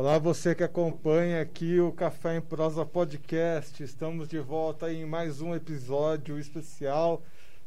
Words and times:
Olá, 0.00 0.16
você 0.16 0.54
que 0.54 0.62
acompanha 0.62 1.42
aqui 1.42 1.80
o 1.80 1.90
Café 1.90 2.36
em 2.36 2.40
Prosa 2.40 2.86
Podcast. 2.86 3.82
Estamos 3.82 4.28
de 4.28 4.38
volta 4.38 4.92
em 4.92 5.04
mais 5.04 5.40
um 5.40 5.56
episódio 5.56 6.38
especial, 6.38 7.20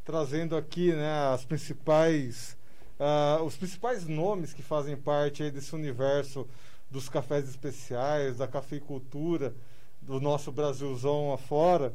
trazendo 0.05 0.55
aqui 0.55 0.93
né, 0.93 1.11
as 1.33 1.43
principais, 1.43 2.55
uh, 2.97 3.43
os 3.43 3.57
principais 3.57 4.07
nomes 4.07 4.53
que 4.53 4.63
fazem 4.63 4.95
parte 4.95 5.51
desse 5.51 5.75
universo 5.75 6.47
dos 6.89 7.09
cafés 7.09 7.49
especiais, 7.49 8.37
da 8.37 8.47
cafeicultura, 8.47 9.53
do 10.01 10.21
nosso 10.21 10.53
Brasilzão 10.53 11.33
afora. 11.33 11.93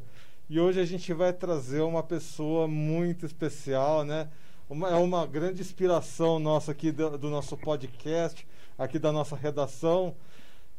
E 0.51 0.61
hoje 0.61 0.79
a 0.79 0.85
gente 0.85 1.15
vai 1.15 1.33
trazer 1.33 1.81
uma 1.81 2.03
pessoa 2.03 2.69
muito 2.69 3.25
especial, 3.25 4.05
né? 4.05 4.29
Uma, 4.69 4.91
é 4.91 4.97
uma 4.97 5.27
grande 5.27 5.63
inspiração 5.63 6.39
nossa 6.39 6.73
aqui 6.73 6.93
do, 6.93 7.17
do 7.17 7.31
nosso 7.31 7.57
podcast 7.57 8.47
aqui 8.79 8.99
da 8.99 9.13
nossa 9.13 9.37
redação. 9.37 10.17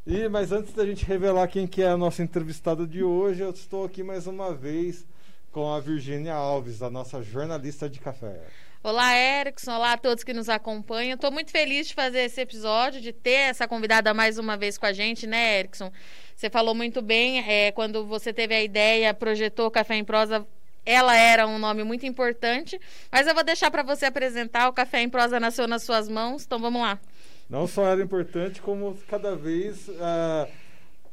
E, 0.06 0.30
mas 0.30 0.52
antes 0.52 0.74
da 0.74 0.86
gente 0.86 1.06
revelar 1.06 1.48
quem 1.48 1.68
que 1.68 1.82
é 1.82 1.90
a 1.90 1.98
nossa 1.98 2.24
entrevistada 2.24 2.88
de 2.88 3.04
hoje, 3.04 3.42
eu 3.42 3.50
estou 3.50 3.86
aqui 3.86 4.04
mais 4.04 4.26
uma 4.28 4.54
vez 4.54 5.06
com 5.52 5.74
a 5.74 5.80
Virgínia 5.80 6.34
Alves, 6.34 6.82
a 6.82 6.90
nossa 6.90 7.22
jornalista 7.22 7.90
de 7.90 8.00
café. 8.00 8.42
Olá, 8.84 9.18
Erickson. 9.18 9.72
Olá 9.74 9.94
a 9.94 9.98
todos 9.98 10.24
que 10.24 10.34
nos 10.34 10.48
acompanham. 10.48 11.16
Estou 11.16 11.32
muito 11.32 11.52
feliz 11.52 11.88
de 11.88 11.94
fazer 11.94 12.20
esse 12.20 12.40
episódio, 12.40 13.02
de 13.02 13.12
ter 13.12 13.50
essa 13.50 13.68
convidada 13.68 14.14
mais 14.14 14.38
uma 14.38 14.56
vez 14.56 14.78
com 14.78 14.86
a 14.86 14.94
gente, 14.94 15.28
né, 15.28 15.60
Erickson? 15.60 15.92
Você 16.36 16.50
falou 16.50 16.74
muito 16.76 17.02
bem, 17.02 17.40
é, 17.40 17.72
quando 17.72 18.06
você 18.06 18.32
teve 18.32 18.56
a 18.56 18.64
ideia, 18.64 19.14
projetou 19.14 19.70
Café 19.72 19.96
em 19.96 20.06
Prosa, 20.06 20.48
ela 20.86 21.14
era 21.18 21.46
um 21.46 21.60
nome 21.60 21.84
muito 21.84 22.06
importante, 22.06 22.80
mas 23.12 23.28
eu 23.28 23.34
vou 23.34 23.44
deixar 23.44 23.70
para 23.70 23.84
você 23.84 24.06
apresentar. 24.06 24.70
O 24.70 24.74
Café 24.74 25.02
em 25.02 25.10
Prosa 25.10 25.38
nasceu 25.38 25.68
nas 25.68 25.84
suas 25.84 26.08
mãos, 26.08 26.46
então 26.46 26.60
vamos 26.60 26.82
lá. 26.82 26.98
Não 27.50 27.66
só 27.66 27.86
era 27.86 28.02
importante, 28.02 28.62
como 28.62 28.94
cada 29.08 29.34
vez 29.36 29.88
uh, 29.88 30.52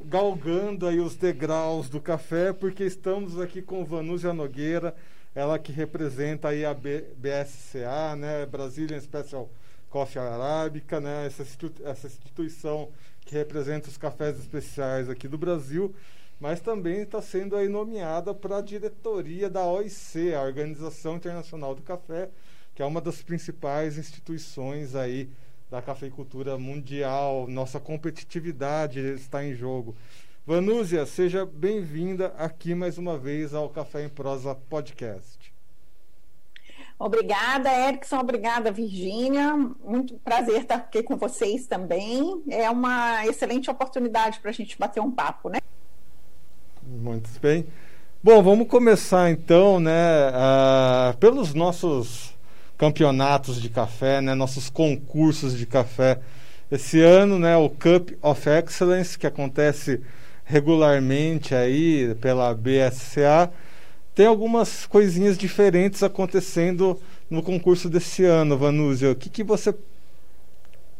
galgando 0.04 0.86
aí 0.86 0.98
os 0.98 1.14
degraus 1.14 1.88
do 1.88 2.00
café, 2.00 2.52
porque 2.52 2.82
estamos 2.82 3.40
aqui 3.40 3.62
com 3.62 3.84
Vanúzia 3.84 4.32
Nogueira, 4.32 4.96
ela 5.32 5.58
que 5.60 5.70
representa 5.70 6.48
aí 6.48 6.64
a 6.64 6.74
B 6.74 7.04
BSCA, 7.16 8.16
né, 8.16 8.46
Brazilian 8.46 9.00
Special 9.00 9.48
Coffee 9.88 10.20
Arábica, 10.20 11.00
né, 11.00 11.26
essa, 11.26 11.44
essa 11.84 12.06
instituição 12.08 12.90
que 13.24 13.34
representa 13.34 13.88
os 13.88 13.96
cafés 13.96 14.36
especiais 14.36 15.08
aqui 15.08 15.28
do 15.28 15.38
Brasil, 15.38 15.94
mas 16.40 16.60
também 16.60 17.02
está 17.02 17.22
sendo 17.22 17.54
aí 17.56 17.68
nomeada 17.68 18.34
para 18.34 18.58
a 18.58 18.60
diretoria 18.60 19.48
da 19.48 19.64
OIC, 19.64 20.34
a 20.34 20.42
Organização 20.42 21.14
Internacional 21.14 21.76
do 21.76 21.82
Café, 21.82 22.28
que 22.74 22.82
é 22.82 22.84
uma 22.84 23.00
das 23.00 23.22
principais 23.22 23.96
instituições 23.96 24.96
aí 24.96 25.30
da 25.70 25.82
cafeicultura 25.82 26.58
mundial, 26.58 27.46
nossa 27.48 27.80
competitividade 27.80 29.00
está 29.14 29.44
em 29.44 29.54
jogo. 29.54 29.94
Vanúzia, 30.46 31.06
seja 31.06 31.46
bem-vinda 31.46 32.34
aqui 32.36 32.74
mais 32.74 32.98
uma 32.98 33.16
vez 33.16 33.54
ao 33.54 33.68
Café 33.68 34.04
em 34.04 34.08
Prosa 34.08 34.54
Podcast. 34.54 35.54
Obrigada, 36.98 37.72
Erickson. 37.72 38.18
Obrigada, 38.18 38.70
Virgínia. 38.70 39.56
Muito 39.56 40.14
prazer 40.18 40.62
estar 40.62 40.76
aqui 40.76 41.02
com 41.02 41.16
vocês 41.16 41.66
também. 41.66 42.42
É 42.48 42.70
uma 42.70 43.26
excelente 43.26 43.70
oportunidade 43.70 44.38
para 44.40 44.50
a 44.50 44.54
gente 44.54 44.78
bater 44.78 45.00
um 45.00 45.10
papo, 45.10 45.48
né? 45.48 45.58
Muito 46.82 47.28
bem. 47.40 47.66
Bom, 48.22 48.42
vamos 48.42 48.68
começar 48.68 49.30
então, 49.30 49.80
né, 49.80 50.30
uh, 50.30 51.16
pelos 51.18 51.52
nossos 51.52 52.33
campeonatos 52.84 53.62
de 53.62 53.70
café, 53.70 54.20
né, 54.20 54.34
nossos 54.34 54.68
concursos 54.68 55.56
de 55.56 55.64
café. 55.64 56.20
Esse 56.70 57.00
ano, 57.00 57.38
né, 57.38 57.56
o 57.56 57.70
Cup 57.70 58.10
of 58.20 58.46
Excellence, 58.46 59.18
que 59.18 59.26
acontece 59.26 60.02
regularmente 60.44 61.54
aí 61.54 62.14
pela 62.20 62.54
BSCA, 62.54 63.50
tem 64.14 64.26
algumas 64.26 64.84
coisinhas 64.84 65.38
diferentes 65.38 66.02
acontecendo 66.02 67.00
no 67.30 67.42
concurso 67.42 67.88
desse 67.88 68.22
ano, 68.26 68.58
Vanúzia. 68.58 69.12
O 69.12 69.16
que, 69.16 69.30
que 69.30 69.42
você 69.42 69.74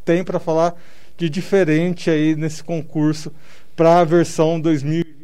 tem 0.06 0.24
para 0.24 0.40
falar 0.40 0.74
de 1.18 1.28
diferente 1.28 2.08
aí 2.08 2.34
nesse 2.34 2.64
concurso 2.64 3.30
para 3.76 4.00
a 4.00 4.04
versão 4.04 4.58
2020? 4.58 5.23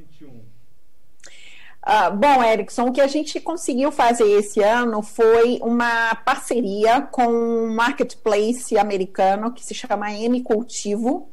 Uh, 1.87 2.15
bom, 2.15 2.43
Erickson, 2.43 2.89
o 2.89 2.93
que 2.93 3.01
a 3.01 3.07
gente 3.07 3.41
conseguiu 3.41 3.91
fazer 3.91 4.31
esse 4.31 4.63
ano 4.63 5.03
foi 5.03 5.59
uma 5.63 6.15
parceria 6.15 7.01
com 7.01 7.27
um 7.27 7.75
marketplace 7.75 8.77
americano 8.77 9.53
que 9.53 9.65
se 9.65 9.75
chama 9.75 10.13
M 10.13 10.43
Cultivo. 10.43 11.31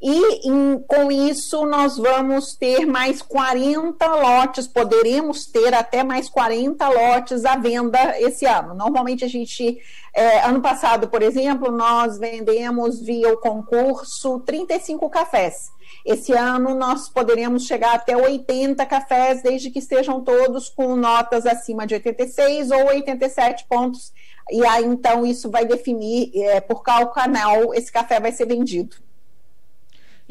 E 0.00 0.48
em, 0.48 0.78
com 0.86 1.10
isso 1.10 1.64
nós 1.66 1.96
vamos 1.96 2.54
ter 2.54 2.86
mais 2.86 3.22
40 3.22 4.06
lotes, 4.06 4.66
poderemos 4.66 5.46
ter 5.46 5.72
até 5.74 6.02
mais 6.02 6.28
40 6.28 6.88
lotes 6.88 7.44
à 7.44 7.56
venda 7.56 8.18
esse 8.20 8.44
ano. 8.44 8.74
Normalmente 8.74 9.24
a 9.24 9.28
gente, 9.28 9.78
é, 10.14 10.40
ano 10.40 10.60
passado, 10.60 11.08
por 11.08 11.22
exemplo, 11.22 11.70
nós 11.70 12.18
vendemos 12.18 13.00
via 13.00 13.32
o 13.32 13.38
concurso 13.38 14.40
35 14.40 15.08
cafés. 15.08 15.72
Esse 16.04 16.32
ano 16.32 16.74
nós 16.74 17.08
poderemos 17.08 17.64
chegar 17.64 17.94
até 17.94 18.14
80 18.14 18.84
cafés, 18.84 19.42
desde 19.42 19.70
que 19.70 19.78
estejam 19.78 20.20
todos 20.20 20.68
com 20.68 20.94
notas 20.96 21.46
acima 21.46 21.86
de 21.86 21.94
86 21.94 22.70
ou 22.70 22.86
87 22.88 23.66
pontos. 23.66 24.12
E 24.50 24.64
aí 24.66 24.84
então 24.84 25.24
isso 25.24 25.50
vai 25.50 25.64
definir 25.64 26.30
é, 26.34 26.60
por 26.60 26.82
qual 26.82 27.10
canal 27.10 27.72
esse 27.72 27.90
café 27.90 28.20
vai 28.20 28.32
ser 28.32 28.46
vendido. 28.46 28.96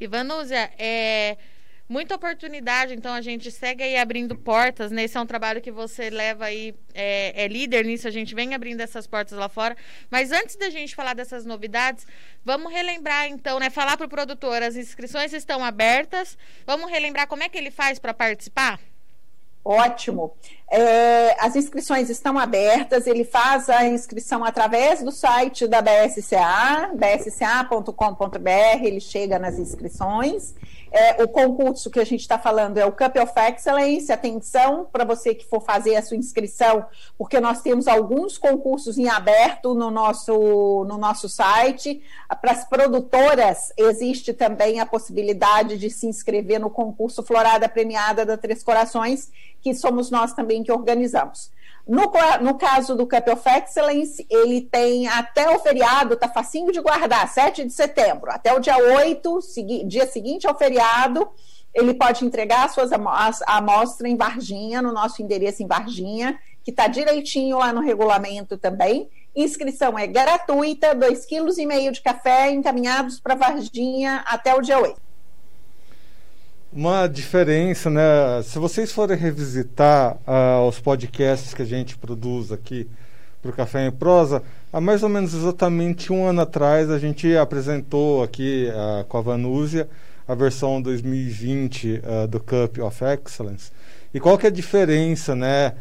Ivanúzia, 0.05 0.71
é 0.77 1.37
muita 1.87 2.15
oportunidade, 2.15 2.93
então 2.93 3.13
a 3.13 3.21
gente 3.21 3.51
segue 3.51 3.83
aí 3.83 3.97
abrindo 3.97 4.35
portas, 4.35 4.91
né? 4.91 5.03
Esse 5.03 5.17
é 5.17 5.21
um 5.21 5.25
trabalho 5.25 5.61
que 5.61 5.71
você 5.71 6.09
leva 6.09 6.45
aí, 6.45 6.73
é, 6.93 7.43
é, 7.43 7.47
líder 7.47 7.85
nisso, 7.85 8.07
a 8.07 8.11
gente 8.11 8.33
vem 8.33 8.55
abrindo 8.55 8.81
essas 8.81 9.05
portas 9.05 9.37
lá 9.37 9.49
fora. 9.49 9.75
Mas 10.09 10.31
antes 10.31 10.55
da 10.55 10.69
gente 10.69 10.95
falar 10.95 11.13
dessas 11.13 11.45
novidades, 11.45 12.07
vamos 12.43 12.71
relembrar 12.71 13.27
então, 13.27 13.59
né? 13.59 13.69
Falar 13.69 13.97
para 13.97 14.05
o 14.05 14.09
produtor, 14.09 14.63
as 14.63 14.75
inscrições 14.75 15.33
estão 15.33 15.63
abertas. 15.63 16.37
Vamos 16.65 16.89
relembrar 16.89 17.27
como 17.27 17.43
é 17.43 17.49
que 17.49 17.57
ele 17.57 17.71
faz 17.71 17.99
para 17.99 18.13
participar? 18.13 18.79
Ótimo. 19.65 20.33
É, 20.69 21.37
as 21.39 21.55
inscrições 21.55 22.09
estão 22.09 22.37
abertas, 22.37 23.07
ele 23.07 23.23
faz 23.23 23.69
a 23.69 23.85
inscrição 23.85 24.43
através 24.43 25.01
do 25.01 25.11
site 25.11 25.67
da 25.67 25.81
BSCA, 25.81 26.91
bsca.com.br, 26.93 28.83
ele 28.83 28.99
chega 28.99 29.39
nas 29.39 29.57
inscrições. 29.57 30.53
É, 30.95 31.23
o 31.23 31.27
concurso 31.27 31.89
que 31.89 31.99
a 31.99 32.05
gente 32.05 32.21
está 32.21 32.37
falando 32.37 32.77
é 32.77 32.85
o 32.85 32.91
Cup 32.91 33.15
of 33.15 33.33
Excellence. 33.35 34.11
Atenção 34.11 34.87
para 34.91 35.03
você 35.03 35.33
que 35.33 35.43
for 35.43 35.59
fazer 35.59 35.95
a 35.95 36.03
sua 36.03 36.15
inscrição, 36.15 36.85
porque 37.17 37.39
nós 37.39 37.63
temos 37.63 37.87
alguns 37.87 38.37
concursos 38.37 38.95
em 38.99 39.09
aberto 39.09 39.73
no 39.73 39.89
nosso, 39.89 40.85
no 40.87 40.95
nosso 40.99 41.27
site. 41.27 42.03
Para 42.39 42.51
as 42.51 42.63
produtoras, 42.65 43.73
existe 43.75 44.33
também 44.33 44.79
a 44.79 44.85
possibilidade 44.85 45.79
de 45.79 45.89
se 45.89 46.05
inscrever 46.05 46.59
no 46.59 46.69
concurso 46.69 47.23
Florada 47.23 47.67
Premiada 47.67 48.23
da 48.23 48.37
Três 48.37 48.61
Corações, 48.61 49.31
que 49.63 49.73
somos 49.73 50.11
nós 50.11 50.33
também 50.33 50.61
que 50.61 50.71
organizamos. 50.71 51.51
No, 51.85 52.09
no 52.41 52.57
caso 52.57 52.95
do 52.95 53.05
Cup 53.05 53.27
of 53.27 53.49
Excellence, 53.49 54.25
ele 54.29 54.61
tem 54.61 55.07
até 55.07 55.49
o 55.49 55.59
feriado, 55.59 56.15
tá 56.15 56.29
facinho 56.29 56.71
de 56.71 56.79
guardar, 56.79 57.27
7 57.27 57.65
de 57.65 57.73
setembro, 57.73 58.31
até 58.31 58.53
o 58.53 58.59
dia 58.59 58.77
8, 58.77 59.41
segui, 59.41 59.83
dia 59.83 60.07
seguinte 60.07 60.47
ao 60.47 60.57
feriado, 60.57 61.29
ele 61.73 61.93
pode 61.93 62.23
entregar 62.23 62.65
as 62.65 62.73
suas 62.73 62.91
amostras 62.93 64.09
em 64.09 64.15
Varginha, 64.15 64.81
no 64.81 64.93
nosso 64.93 65.21
endereço 65.21 65.61
em 65.61 65.67
Varginha, 65.67 66.39
que 66.63 66.71
está 66.71 66.87
direitinho 66.87 67.57
lá 67.57 67.73
no 67.73 67.81
regulamento 67.81 68.57
também. 68.57 69.09
Inscrição 69.35 69.99
é 69.99 70.07
gratuita, 70.07 70.95
2,5 70.95 71.53
kg 71.53 71.91
de 71.91 72.01
café 72.01 72.51
encaminhados 72.51 73.19
para 73.19 73.35
Varginha 73.35 74.23
até 74.25 74.55
o 74.55 74.61
dia 74.61 74.79
8 74.79 75.12
uma 76.75 77.07
diferença, 77.07 77.89
né? 77.89 78.41
Se 78.43 78.57
vocês 78.57 78.91
forem 78.91 79.15
revisitar 79.15 80.17
uh, 80.27 80.67
os 80.67 80.79
podcasts 80.79 81.53
que 81.53 81.61
a 81.61 81.65
gente 81.65 81.95
produz 81.97 82.51
aqui 82.51 82.87
para 83.41 83.51
o 83.51 83.53
Café 83.53 83.85
em 83.85 83.91
Prosa, 83.91 84.41
há 84.71 84.81
mais 84.81 85.03
ou 85.03 85.09
menos 85.09 85.33
exatamente 85.33 86.11
um 86.11 86.25
ano 86.25 86.41
atrás 86.41 86.89
a 86.89 86.97
gente 86.97 87.35
apresentou 87.37 88.23
aqui 88.23 88.69
uh, 88.71 89.03
com 89.05 89.17
a 89.17 89.21
Vanúzia 89.21 89.87
a 90.27 90.33
versão 90.33 90.81
2020 90.81 91.95
uh, 91.95 92.01
ah, 92.05 92.25
do 92.25 92.39
Cup 92.39 92.79
of 92.79 93.03
Excellence. 93.03 93.71
E 94.13 94.19
qual 94.19 94.37
que 94.37 94.45
é 94.45 94.49
a 94.49 94.53
diferença, 94.53 95.35
né, 95.35 95.73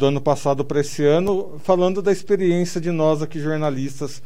do 0.00 0.06
ano 0.06 0.20
passado 0.20 0.64
para 0.64 0.80
esse 0.80 1.04
ano, 1.04 1.60
falando 1.62 2.02
da 2.02 2.10
experiência 2.10 2.80
de 2.80 2.90
nós 2.90 3.22
aqui 3.22 3.38
jornalistas, 3.38 4.20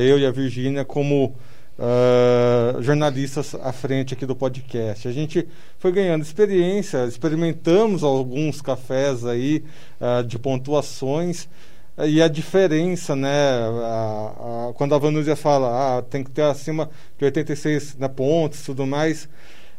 eu 0.00 0.18
e 0.18 0.26
a 0.26 0.32
Virgínia 0.32 0.84
como 0.84 1.32
jornalistas 2.80 3.54
à 3.54 3.72
frente 3.72 4.14
aqui 4.14 4.24
do 4.24 4.36
podcast. 4.36 5.08
A 5.08 5.12
gente 5.12 5.48
foi 5.78 5.90
ganhando 5.90 6.22
experiência, 6.22 7.04
experimentamos 7.06 8.04
alguns 8.04 8.62
cafés 8.62 9.24
aí 9.24 9.64
uh, 10.00 10.22
de 10.22 10.38
pontuações. 10.38 11.48
e 11.98 12.22
a 12.22 12.28
diferença, 12.28 13.16
né? 13.16 13.28
A, 13.84 14.68
a, 14.68 14.72
quando 14.74 14.94
a 14.94 14.98
Vanúzia 14.98 15.34
fala, 15.34 15.98
ah, 15.98 16.02
tem 16.02 16.22
que 16.22 16.30
ter 16.30 16.42
acima 16.42 16.88
de 17.18 17.24
86 17.24 17.96
né, 17.96 18.08
pontos 18.08 18.62
tudo 18.62 18.86
mais. 18.86 19.28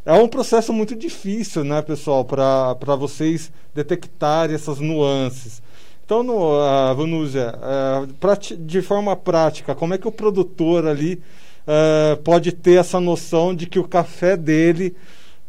É 0.06 0.14
um 0.14 0.28
processo 0.28 0.74
muito 0.74 0.96
difícil, 0.96 1.64
né, 1.64 1.82
pessoal, 1.82 2.26
para 2.26 2.96
vocês 2.98 3.50
detectarem 3.74 4.54
essas 4.54 4.80
nuances. 4.82 5.62
Então, 6.04 6.22
no, 6.22 6.60
uh, 6.60 6.94
Vanúzia, 6.94 7.56
de 8.60 8.82
forma 8.82 9.16
prática, 9.16 9.74
como 9.74 9.94
é 9.94 9.98
que 9.98 10.08
o 10.08 10.12
produtor 10.12 10.86
ali 10.86 11.22
uh, 11.68 12.22
pode 12.24 12.52
ter 12.52 12.80
essa 12.80 13.00
noção 13.00 13.56
de 13.56 13.68
que 13.68 13.80
o 13.80 13.88
café 13.88 14.38
dele 14.38 14.96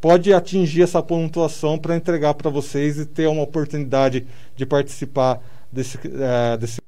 pode 0.00 0.32
atingir 0.32 0.82
essa 0.82 1.02
pontuação 1.02 1.78
para 1.78 1.96
entregar 1.96 2.34
para 2.34 2.50
vocês 2.50 2.98
e 2.98 3.06
ter 3.06 3.26
uma 3.26 3.42
oportunidade 3.42 4.26
de 4.54 4.66
participar 4.66 5.40
desse, 5.72 5.96
uh, 5.96 6.58
desse? 6.58 6.80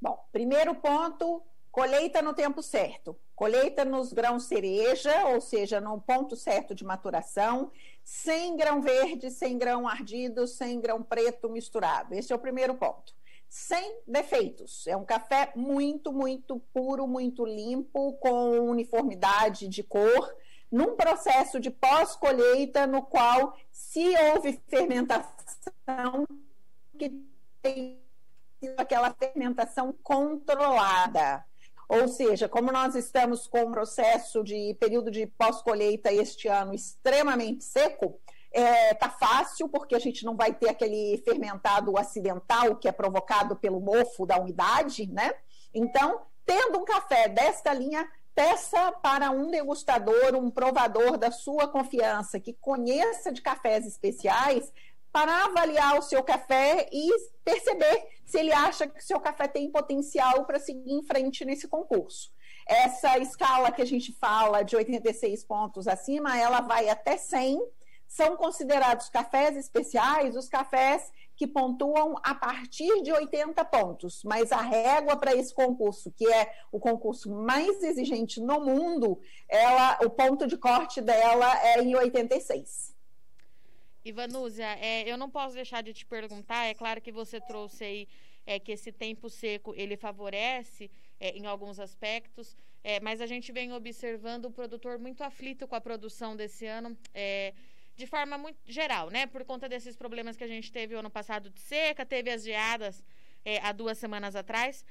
Bom, 0.00 0.18
primeiro 0.32 0.74
ponto, 0.74 1.42
colheita 1.70 2.22
no 2.22 2.34
tempo 2.34 2.62
certo. 2.62 3.16
Colheita 3.34 3.84
nos 3.84 4.12
grãos 4.12 4.44
cereja, 4.44 5.26
ou 5.26 5.40
seja, 5.40 5.80
no 5.80 6.00
ponto 6.00 6.36
certo 6.36 6.76
de 6.76 6.84
maturação, 6.84 7.72
sem 8.04 8.56
grão 8.56 8.80
verde, 8.80 9.30
sem 9.30 9.58
grão 9.58 9.88
ardido, 9.88 10.46
sem 10.46 10.80
grão 10.80 11.02
preto 11.02 11.48
misturado. 11.48 12.14
Esse 12.14 12.32
é 12.32 12.36
o 12.36 12.38
primeiro 12.38 12.74
ponto. 12.74 13.12
Sem 13.52 13.98
defeitos. 14.06 14.86
É 14.86 14.96
um 14.96 15.04
café 15.04 15.52
muito, 15.54 16.10
muito 16.10 16.58
puro, 16.72 17.06
muito 17.06 17.44
limpo, 17.44 18.14
com 18.14 18.58
uniformidade 18.60 19.68
de 19.68 19.82
cor, 19.82 20.34
num 20.70 20.96
processo 20.96 21.60
de 21.60 21.70
pós-colheita 21.70 22.86
no 22.86 23.02
qual, 23.02 23.54
se 23.70 24.08
houve 24.16 24.58
fermentação, 24.68 26.26
que 26.98 27.12
tem 27.60 28.00
aquela 28.78 29.12
fermentação 29.12 29.94
controlada. 30.02 31.44
Ou 31.86 32.08
seja, 32.08 32.48
como 32.48 32.72
nós 32.72 32.94
estamos 32.94 33.46
com 33.46 33.64
um 33.64 33.70
processo 33.70 34.42
de 34.42 34.74
período 34.80 35.10
de 35.10 35.26
pós-colheita 35.26 36.10
este 36.10 36.48
ano 36.48 36.72
extremamente 36.72 37.64
seco, 37.64 38.18
é, 38.52 38.94
tá 38.94 39.08
fácil, 39.08 39.68
porque 39.68 39.94
a 39.94 39.98
gente 39.98 40.24
não 40.24 40.36
vai 40.36 40.52
ter 40.52 40.68
aquele 40.68 41.22
fermentado 41.24 41.96
acidental 41.98 42.76
que 42.76 42.88
é 42.88 42.92
provocado 42.92 43.56
pelo 43.56 43.80
mofo 43.80 44.26
da 44.26 44.38
umidade, 44.38 45.06
né? 45.06 45.32
Então, 45.74 46.20
tendo 46.44 46.78
um 46.78 46.84
café 46.84 47.28
desta 47.28 47.72
linha, 47.72 48.08
peça 48.34 48.92
para 49.02 49.30
um 49.30 49.50
degustador, 49.50 50.34
um 50.34 50.50
provador 50.50 51.16
da 51.16 51.30
sua 51.30 51.68
confiança, 51.68 52.40
que 52.40 52.52
conheça 52.52 53.32
de 53.32 53.40
cafés 53.40 53.86
especiais, 53.86 54.72
para 55.12 55.44
avaliar 55.44 55.98
o 55.98 56.02
seu 56.02 56.22
café 56.22 56.88
e 56.90 57.10
perceber 57.44 58.02
se 58.24 58.38
ele 58.38 58.52
acha 58.52 58.86
que 58.86 58.98
o 58.98 59.02
seu 59.02 59.20
café 59.20 59.46
tem 59.46 59.70
potencial 59.70 60.46
para 60.46 60.58
seguir 60.58 60.90
em 60.90 61.02
frente 61.02 61.44
nesse 61.44 61.68
concurso. 61.68 62.32
Essa 62.66 63.18
escala 63.18 63.70
que 63.70 63.82
a 63.82 63.84
gente 63.84 64.12
fala 64.12 64.62
de 64.62 64.74
86 64.74 65.44
pontos 65.44 65.86
acima, 65.86 66.38
ela 66.38 66.60
vai 66.60 66.88
até 66.88 67.18
100. 67.18 67.60
São 68.12 68.36
considerados 68.36 69.08
cafés 69.08 69.56
especiais 69.56 70.36
os 70.36 70.46
cafés 70.46 71.10
que 71.34 71.46
pontuam 71.46 72.14
a 72.22 72.34
partir 72.34 73.00
de 73.00 73.10
80 73.10 73.64
pontos, 73.64 74.22
mas 74.22 74.52
a 74.52 74.60
régua 74.60 75.16
para 75.16 75.34
esse 75.34 75.54
concurso, 75.54 76.12
que 76.12 76.30
é 76.30 76.54
o 76.70 76.78
concurso 76.78 77.30
mais 77.30 77.82
exigente 77.82 78.38
no 78.38 78.60
mundo, 78.60 79.18
ela, 79.48 79.98
o 80.02 80.10
ponto 80.10 80.46
de 80.46 80.58
corte 80.58 81.00
dela 81.00 81.58
é 81.64 81.80
em 81.80 81.96
86. 81.96 82.94
Ivanúzia, 84.04 84.76
é, 84.78 85.10
eu 85.10 85.16
não 85.16 85.30
posso 85.30 85.54
deixar 85.54 85.82
de 85.82 85.94
te 85.94 86.04
perguntar, 86.04 86.66
é 86.66 86.74
claro 86.74 87.00
que 87.00 87.10
você 87.10 87.40
trouxe 87.40 87.82
aí 87.82 88.08
é, 88.44 88.60
que 88.60 88.72
esse 88.72 88.92
tempo 88.92 89.30
seco 89.30 89.72
ele 89.74 89.96
favorece 89.96 90.90
é, 91.18 91.30
em 91.30 91.46
alguns 91.46 91.80
aspectos, 91.80 92.54
é, 92.84 93.00
mas 93.00 93.22
a 93.22 93.26
gente 93.26 93.50
vem 93.52 93.72
observando 93.72 94.44
o 94.44 94.50
produtor 94.50 94.98
muito 94.98 95.24
aflito 95.24 95.66
com 95.66 95.74
a 95.74 95.80
produção 95.80 96.36
desse 96.36 96.66
ano, 96.66 96.94
é, 97.14 97.54
de 98.02 98.06
forma 98.08 98.36
muito 98.36 98.58
geral, 98.66 99.10
né? 99.10 99.26
Por 99.26 99.44
conta 99.44 99.68
desses 99.68 99.94
problemas 99.94 100.36
que 100.36 100.42
a 100.42 100.52
gente 100.54 100.72
teve 100.72 100.92
o 100.92 100.98
ano 100.98 101.12
passado 101.18 101.48
de 101.48 101.60
seca, 101.60 102.04
teve 102.04 102.30
as 102.30 102.42
geadas 102.42 102.94
é, 103.44 103.60
há 103.60 103.70
duas 103.70 103.96
semanas 103.96 104.34
atrás. 104.34 104.84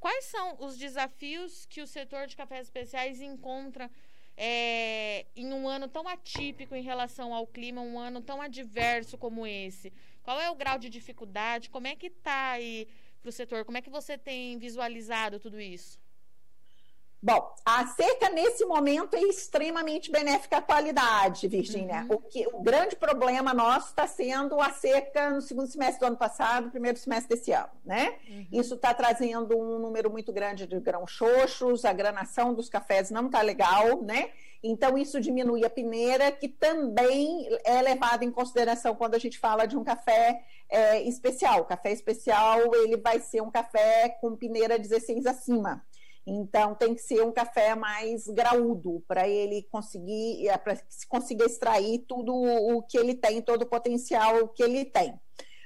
quais 0.00 0.24
são 0.24 0.56
os 0.66 0.78
desafios 0.78 1.66
que 1.66 1.82
o 1.82 1.86
setor 1.86 2.26
de 2.26 2.34
cafés 2.34 2.62
especiais 2.68 3.20
encontra 3.20 3.90
é, 4.34 5.26
em 5.36 5.52
um 5.52 5.68
ano 5.68 5.88
tão 5.88 6.08
atípico 6.08 6.74
em 6.74 6.82
relação 6.82 7.34
ao 7.34 7.46
clima, 7.46 7.82
um 7.82 7.98
ano 7.98 8.22
tão 8.22 8.40
adverso 8.40 9.18
como 9.18 9.46
esse? 9.46 9.92
Qual 10.22 10.40
é 10.40 10.48
o 10.50 10.54
grau 10.54 10.78
de 10.78 10.88
dificuldade? 10.88 11.68
Como 11.68 11.86
é 11.86 11.94
que 11.94 12.06
está 12.06 12.52
aí 12.52 12.88
para 13.20 13.28
o 13.28 13.32
setor? 13.32 13.66
Como 13.66 13.76
é 13.76 13.82
que 13.82 13.90
você 13.90 14.16
tem 14.16 14.58
visualizado 14.58 15.38
tudo 15.38 15.60
isso? 15.60 16.00
Bom, 17.20 17.52
a 17.64 17.84
seca 17.88 18.30
nesse 18.30 18.64
momento 18.64 19.16
é 19.16 19.20
extremamente 19.22 20.10
benéfica 20.10 20.58
à 20.58 20.62
qualidade, 20.62 21.48
Virginia. 21.48 22.06
Uhum. 22.08 22.16
O, 22.16 22.18
que, 22.18 22.46
o 22.46 22.62
grande 22.62 22.94
problema 22.94 23.52
nosso 23.52 23.88
está 23.88 24.06
sendo 24.06 24.60
a 24.60 24.70
seca 24.70 25.30
no 25.30 25.40
segundo 25.40 25.66
semestre 25.66 25.98
do 25.98 26.06
ano 26.06 26.16
passado, 26.16 26.70
primeiro 26.70 26.96
semestre 26.96 27.36
desse 27.36 27.50
ano, 27.50 27.70
né? 27.84 28.14
Uhum. 28.28 28.46
Isso 28.52 28.74
está 28.76 28.94
trazendo 28.94 29.58
um 29.58 29.80
número 29.80 30.10
muito 30.10 30.32
grande 30.32 30.64
de 30.64 30.78
grãos 30.78 31.10
xoxos, 31.10 31.84
a 31.84 31.92
granação 31.92 32.54
dos 32.54 32.68
cafés 32.68 33.10
não 33.10 33.26
está 33.26 33.42
legal, 33.42 34.00
né? 34.02 34.30
Então, 34.62 34.96
isso 34.96 35.20
diminui 35.20 35.64
a 35.64 35.70
peneira, 35.70 36.32
que 36.32 36.48
também 36.48 37.48
é 37.64 37.80
levado 37.80 38.24
em 38.24 38.30
consideração 38.30 38.94
quando 38.94 39.14
a 39.14 39.18
gente 39.18 39.38
fala 39.38 39.66
de 39.66 39.76
um 39.76 39.84
café 39.84 40.42
é, 40.68 41.02
especial. 41.02 41.60
O 41.60 41.64
café 41.64 41.92
especial, 41.92 42.74
ele 42.74 42.96
vai 42.96 43.20
ser 43.20 43.40
um 43.40 43.50
café 43.50 44.08
com 44.20 44.36
peneira 44.36 44.78
16 44.78 45.26
acima. 45.26 45.84
Então 46.28 46.74
tem 46.74 46.94
que 46.94 47.00
ser 47.00 47.22
um 47.24 47.32
café 47.32 47.74
mais 47.74 48.26
graúdo 48.26 49.02
para 49.08 49.26
ele 49.26 49.66
conseguir, 49.70 50.46
é, 50.46 50.58
para 50.58 50.78
conseguir 51.08 51.44
extrair 51.44 52.04
tudo 52.06 52.34
o 52.34 52.82
que 52.82 52.98
ele 52.98 53.14
tem, 53.14 53.40
todo 53.40 53.62
o 53.62 53.66
potencial 53.66 54.46
que 54.48 54.62
ele 54.62 54.84
tem. 54.84 55.18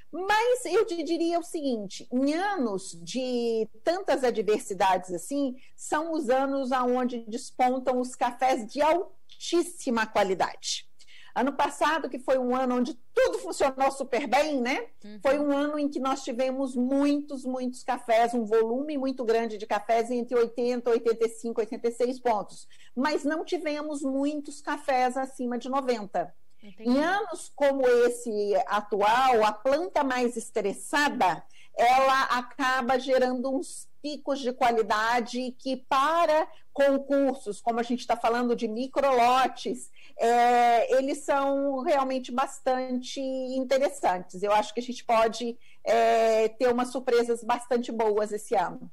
Mas 0.09 0.63
eu 0.65 0.85
te 0.85 1.03
diria 1.03 1.39
o 1.39 1.43
seguinte: 1.43 2.07
em 2.13 2.33
anos 2.33 2.97
de 3.01 3.67
tantas 3.83 4.23
adversidades 4.23 5.11
assim, 5.11 5.55
são 5.75 6.13
os 6.13 6.29
anos 6.29 6.71
onde 6.71 7.25
despontam 7.27 7.99
os 7.99 8.15
cafés 8.15 8.65
de 8.65 8.81
altíssima 8.81 10.07
qualidade. 10.07 10.87
Ano 11.35 11.53
passado, 11.53 12.09
que 12.09 12.19
foi 12.19 12.37
um 12.37 12.55
ano 12.55 12.75
onde 12.75 12.93
tudo 13.13 13.39
funcionou 13.39 13.89
super 13.91 14.27
bem, 14.27 14.61
né? 14.61 14.85
Uhum. 15.03 15.19
Foi 15.21 15.39
um 15.39 15.51
ano 15.51 15.79
em 15.79 15.89
que 15.89 15.99
nós 15.99 16.23
tivemos 16.23 16.75
muitos, 16.75 17.43
muitos 17.43 17.83
cafés, 17.83 18.33
um 18.35 18.45
volume 18.45 18.97
muito 18.97 19.25
grande 19.25 19.57
de 19.57 19.65
cafés 19.65 20.11
entre 20.11 20.35
80, 20.35 20.89
85, 20.91 21.61
86 21.61 22.19
pontos. 22.19 22.67
Mas 22.95 23.23
não 23.23 23.43
tivemos 23.43 24.03
muitos 24.03 24.61
cafés 24.61 25.17
acima 25.17 25.57
de 25.57 25.69
90. 25.69 26.31
Entendi. 26.63 26.89
Em 26.89 27.03
anos 27.03 27.51
como 27.55 27.85
esse 27.85 28.53
atual, 28.67 29.43
a 29.43 29.51
planta 29.51 30.03
mais 30.03 30.37
estressada, 30.37 31.43
ela 31.77 32.23
acaba 32.23 32.99
gerando 32.99 33.53
uns 33.53 33.87
picos 34.01 34.39
de 34.39 34.51
qualidade 34.51 35.55
que 35.57 35.77
para 35.77 36.47
concursos, 36.73 37.61
como 37.61 37.79
a 37.79 37.83
gente 37.83 38.01
está 38.01 38.17
falando 38.17 38.55
de 38.55 38.67
microlotes, 38.67 39.89
é, 40.17 40.97
eles 40.97 41.19
são 41.19 41.81
realmente 41.81 42.31
bastante 42.31 43.21
interessantes. 43.21 44.43
Eu 44.43 44.51
acho 44.51 44.73
que 44.73 44.79
a 44.79 44.83
gente 44.83 45.03
pode 45.03 45.57
é, 45.83 46.49
ter 46.49 46.67
umas 46.71 46.89
surpresas 46.89 47.43
bastante 47.43 47.91
boas 47.91 48.31
esse 48.31 48.55
ano. 48.55 48.91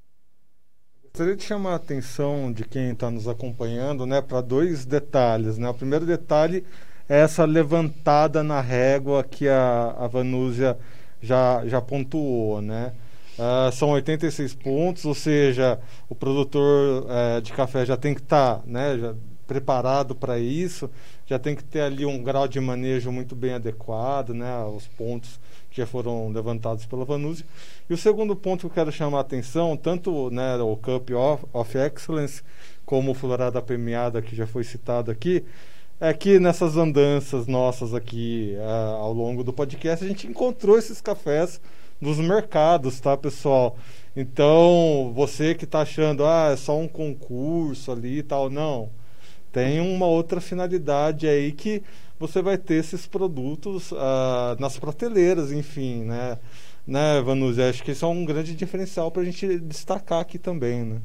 Gostaria 1.04 1.34
de 1.34 1.42
chamar 1.42 1.72
a 1.72 1.76
atenção 1.76 2.52
de 2.52 2.64
quem 2.64 2.92
está 2.92 3.10
nos 3.10 3.26
acompanhando 3.26 4.06
né, 4.06 4.22
para 4.22 4.40
dois 4.40 4.84
detalhes. 4.84 5.58
Né? 5.58 5.68
O 5.68 5.74
primeiro 5.74 6.06
detalhe 6.06 6.64
é 7.08 7.18
essa 7.20 7.44
levantada 7.44 8.44
na 8.44 8.60
régua 8.60 9.24
que 9.24 9.48
a, 9.48 9.96
a 9.98 10.06
Vanúzia 10.06 10.78
já, 11.20 11.62
já 11.66 11.80
pontuou. 11.80 12.60
Né? 12.60 12.92
Uh, 13.38 13.72
são 13.72 13.90
86 13.90 14.54
pontos, 14.54 15.04
ou 15.04 15.14
seja, 15.14 15.80
o 16.08 16.14
produtor 16.14 17.04
uh, 17.04 17.40
de 17.40 17.52
café 17.52 17.86
já 17.86 17.96
tem 17.96 18.14
que 18.14 18.20
estar 18.20 18.56
tá, 18.56 18.62
né, 18.66 19.14
preparado 19.46 20.14
para 20.14 20.38
isso, 20.38 20.90
já 21.26 21.38
tem 21.38 21.56
que 21.56 21.64
ter 21.64 21.80
ali 21.80 22.04
um 22.04 22.22
grau 22.22 22.46
de 22.46 22.60
manejo 22.60 23.10
muito 23.10 23.34
bem 23.34 23.54
adequado, 23.54 24.34
né, 24.34 24.62
os 24.64 24.86
pontos 24.88 25.40
que 25.70 25.80
já 25.80 25.86
foram 25.86 26.28
levantados 26.28 26.84
pela 26.84 27.04
Vanuzzi. 27.04 27.44
E 27.88 27.94
o 27.94 27.96
segundo 27.96 28.36
ponto 28.36 28.60
que 28.60 28.66
eu 28.66 28.70
quero 28.70 28.92
chamar 28.92 29.18
a 29.18 29.20
atenção, 29.22 29.76
tanto 29.76 30.30
né, 30.30 30.56
o 30.56 30.76
Cup 30.76 31.10
of, 31.10 31.46
of 31.52 31.78
Excellence, 31.78 32.42
como 32.84 33.12
o 33.12 33.14
Florada 33.14 33.62
Premiada, 33.62 34.20
que 34.20 34.36
já 34.36 34.46
foi 34.46 34.64
citado 34.64 35.10
aqui, 35.10 35.44
é 36.00 36.12
que 36.14 36.38
nessas 36.38 36.76
andanças 36.76 37.46
nossas 37.46 37.94
aqui 37.94 38.54
uh, 38.58 38.96
ao 38.96 39.12
longo 39.12 39.44
do 39.44 39.52
podcast, 39.52 40.04
a 40.04 40.08
gente 40.08 40.26
encontrou 40.26 40.78
esses 40.78 41.00
cafés 41.00 41.60
nos 42.00 42.18
mercados, 42.18 42.98
tá, 43.00 43.16
pessoal? 43.16 43.76
Então, 44.16 45.12
você 45.14 45.54
que 45.54 45.64
está 45.64 45.82
achando, 45.82 46.24
ah, 46.24 46.50
é 46.52 46.56
só 46.56 46.78
um 46.78 46.88
concurso 46.88 47.92
ali 47.92 48.18
e 48.18 48.22
tal, 48.22 48.48
não 48.50 48.90
tem 49.52 49.80
uma 49.80 50.06
outra 50.06 50.40
finalidade 50.40 51.26
aí 51.28 51.52
que 51.52 51.82
você 52.18 52.42
vai 52.42 52.58
ter 52.58 52.74
esses 52.74 53.06
produtos 53.06 53.90
uh, 53.92 54.56
nas 54.58 54.78
prateleiras, 54.78 55.52
enfim, 55.52 56.04
né? 56.04 56.38
né, 56.86 57.20
Vanuzzi? 57.20 57.62
Acho 57.62 57.82
que 57.82 57.92
isso 57.92 58.04
é 58.04 58.08
um 58.08 58.24
grande 58.24 58.54
diferencial 58.54 59.10
para 59.10 59.22
a 59.22 59.24
gente 59.24 59.58
destacar 59.58 60.20
aqui 60.20 60.38
também, 60.38 60.84
né? 60.84 61.00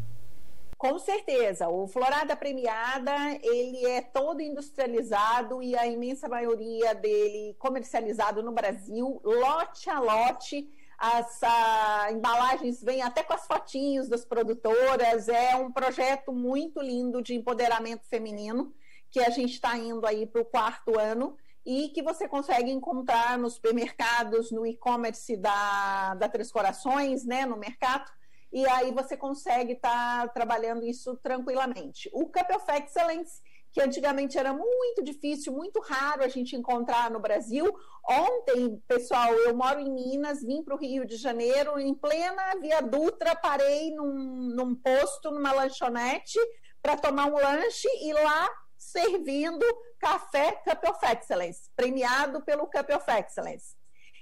Com 0.78 1.00
certeza, 1.00 1.70
o 1.70 1.88
Florada 1.88 2.36
Premiada 2.36 3.14
ele 3.42 3.86
é 3.86 4.02
todo 4.02 4.42
industrializado 4.42 5.64
e 5.64 5.76
a 5.76 5.88
imensa 5.88 6.28
maioria 6.28 6.94
dele 6.94 7.56
comercializado 7.58 8.44
no 8.44 8.52
Brasil, 8.52 9.22
lote 9.24 9.90
a 9.90 10.00
lote. 10.00 10.70
As 10.98 11.44
a, 11.44 12.12
embalagens 12.12 12.82
vêm 12.82 13.02
até 13.02 13.24
com 13.24 13.34
as 13.34 13.48
fotinhos 13.48 14.10
das 14.10 14.26
produtoras. 14.26 15.30
É 15.30 15.56
um 15.56 15.72
projeto 15.72 16.34
muito 16.34 16.82
lindo 16.82 17.22
de 17.22 17.36
empoderamento 17.36 18.06
feminino 18.08 18.74
que 19.10 19.20
a 19.22 19.30
gente 19.30 19.54
está 19.54 19.78
indo 19.78 20.06
aí 20.06 20.26
para 20.26 20.42
o 20.42 20.46
quarto 20.46 21.00
ano 21.00 21.38
e 21.66 21.90
que 21.90 22.04
você 22.04 22.28
consegue 22.28 22.70
encontrar 22.70 23.38
nos 23.38 23.54
supermercados, 23.54 24.52
no 24.52 24.66
e-commerce 24.66 25.36
da, 25.38 26.16
da 26.16 26.30
Três 26.30 26.52
Corações, 26.52 27.26
né, 27.26 27.46
no 27.46 27.58
mercado 27.58 28.12
e 28.56 28.66
aí 28.70 28.90
você 28.90 29.18
consegue 29.18 29.74
estar 29.74 30.28
tá 30.28 30.28
trabalhando 30.30 30.86
isso 30.86 31.18
tranquilamente. 31.18 32.10
O 32.14 32.28
Cup 32.28 32.50
of 32.56 32.66
Excellence, 32.72 33.42
que 33.74 33.82
antigamente 33.82 34.38
era 34.38 34.54
muito 34.54 35.04
difícil, 35.04 35.52
muito 35.52 35.82
raro 35.82 36.24
a 36.24 36.30
gente 36.30 36.56
encontrar 36.56 37.12
no 37.12 37.20
Brasil. 37.20 37.66
Ontem, 38.08 38.82
pessoal, 38.88 39.34
eu 39.34 39.54
moro 39.54 39.82
em 39.82 39.92
Minas, 39.92 40.42
vim 40.42 40.64
para 40.64 40.74
o 40.74 40.78
Rio 40.78 41.06
de 41.06 41.18
Janeiro, 41.18 41.78
em 41.78 41.94
plena 41.94 42.56
Via 42.62 42.82
Dutra, 42.82 43.36
parei 43.36 43.94
num, 43.94 44.54
num 44.56 44.74
posto, 44.74 45.32
numa 45.32 45.52
lanchonete, 45.52 46.40
para 46.82 46.96
tomar 46.96 47.26
um 47.26 47.36
lanche 47.36 47.90
e 48.04 48.14
lá 48.14 48.50
servindo 48.78 49.66
café 50.00 50.54
Cup 50.64 50.82
of 50.92 51.06
Excellence, 51.06 51.70
premiado 51.76 52.42
pelo 52.42 52.68
Cup 52.68 52.90
of 52.90 53.12
Excellence. 53.12 53.76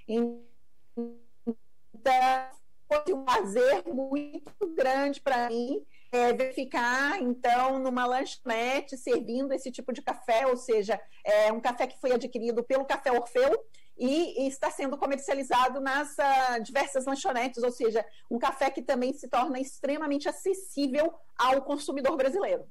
Então, 0.08 0.44
foi 3.02 3.14
um 3.14 3.24
prazer 3.24 3.84
muito 3.88 4.68
grande 4.76 5.20
para 5.20 5.50
mim 5.50 5.84
é, 6.12 6.32
verificar, 6.32 7.20
então, 7.20 7.80
numa 7.80 8.06
lanchonete, 8.06 8.96
servindo 8.96 9.52
esse 9.52 9.72
tipo 9.72 9.92
de 9.92 10.02
café, 10.02 10.46
ou 10.46 10.56
seja, 10.56 11.02
é 11.24 11.52
um 11.52 11.60
café 11.60 11.88
que 11.88 12.00
foi 12.00 12.12
adquirido 12.12 12.64
pelo 12.64 12.86
Café 12.86 13.12
Orfeu 13.12 13.66
e, 13.98 14.44
e 14.44 14.48
está 14.48 14.70
sendo 14.70 14.96
comercializado 14.96 15.82
nas 15.82 16.16
uh, 16.18 16.62
diversas 16.62 17.06
lanchonetes, 17.06 17.64
ou 17.64 17.72
seja, 17.72 18.06
um 18.30 18.38
café 18.38 18.70
que 18.70 18.82
também 18.82 19.12
se 19.12 19.28
torna 19.28 19.60
extremamente 19.60 20.30
acessível 20.30 21.12
ao 21.36 21.64
consumidor 21.64 22.16
brasileiro. 22.16 22.70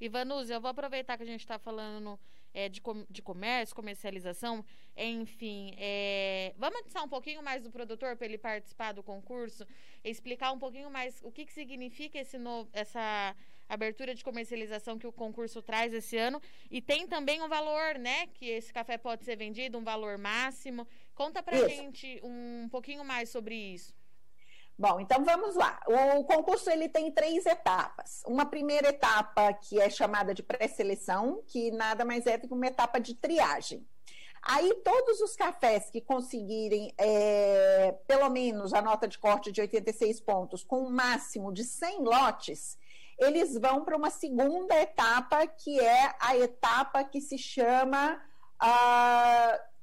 Ivanuzzi, 0.00 0.52
eu 0.52 0.60
vou 0.60 0.70
aproveitar 0.70 1.16
que 1.16 1.22
a 1.22 1.26
gente 1.26 1.40
está 1.40 1.58
falando 1.58 2.18
é, 2.52 2.68
de, 2.68 2.80
com, 2.80 3.04
de 3.08 3.22
comércio, 3.22 3.74
comercialização, 3.74 4.64
enfim. 4.96 5.74
É, 5.78 6.54
vamos 6.56 6.78
adicionar 6.80 7.04
um 7.04 7.08
pouquinho 7.08 7.42
mais 7.42 7.62
do 7.62 7.70
produtor 7.70 8.16
para 8.16 8.26
ele 8.26 8.38
participar 8.38 8.92
do 8.92 9.02
concurso, 9.02 9.66
explicar 10.04 10.52
um 10.52 10.58
pouquinho 10.58 10.90
mais 10.90 11.20
o 11.22 11.30
que, 11.30 11.44
que 11.44 11.52
significa 11.52 12.18
esse 12.18 12.38
novo, 12.38 12.68
essa 12.72 13.34
abertura 13.68 14.14
de 14.14 14.24
comercialização 14.24 14.98
que 14.98 15.06
o 15.06 15.12
concurso 15.12 15.62
traz 15.62 15.94
esse 15.94 16.16
ano. 16.16 16.42
E 16.70 16.82
tem 16.82 17.06
também 17.06 17.40
um 17.40 17.48
valor, 17.48 17.98
né? 17.98 18.26
Que 18.34 18.46
esse 18.46 18.72
café 18.72 18.98
pode 18.98 19.24
ser 19.24 19.36
vendido, 19.36 19.78
um 19.78 19.84
valor 19.84 20.18
máximo. 20.18 20.86
Conta 21.14 21.42
pra 21.42 21.56
isso. 21.56 21.68
gente 21.68 22.20
um 22.22 22.68
pouquinho 22.68 23.04
mais 23.04 23.28
sobre 23.28 23.54
isso. 23.54 23.94
Bom, 24.80 24.98
então 24.98 25.22
vamos 25.22 25.56
lá. 25.56 25.78
O 26.16 26.24
concurso 26.24 26.70
ele 26.70 26.88
tem 26.88 27.12
três 27.12 27.44
etapas. 27.44 28.22
Uma 28.26 28.46
primeira 28.46 28.88
etapa 28.88 29.52
que 29.52 29.78
é 29.78 29.90
chamada 29.90 30.32
de 30.32 30.42
pré-seleção, 30.42 31.42
que 31.46 31.70
nada 31.70 32.02
mais 32.02 32.26
é 32.26 32.38
do 32.38 32.48
que 32.48 32.54
uma 32.54 32.66
etapa 32.66 32.98
de 32.98 33.14
triagem. 33.14 33.86
Aí 34.40 34.72
todos 34.76 35.20
os 35.20 35.36
cafés 35.36 35.90
que 35.90 36.00
conseguirem 36.00 36.94
é, 36.96 37.94
pelo 38.06 38.30
menos 38.30 38.72
a 38.72 38.80
nota 38.80 39.06
de 39.06 39.18
corte 39.18 39.52
de 39.52 39.60
86 39.60 40.18
pontos 40.22 40.64
com 40.64 40.86
um 40.86 40.90
máximo 40.90 41.52
de 41.52 41.62
100 41.62 42.02
lotes, 42.02 42.78
eles 43.18 43.58
vão 43.58 43.84
para 43.84 43.94
uma 43.94 44.08
segunda 44.08 44.74
etapa, 44.80 45.46
que 45.46 45.78
é 45.78 46.14
a 46.18 46.38
etapa 46.38 47.04
que 47.04 47.20
se 47.20 47.36
chama 47.36 48.18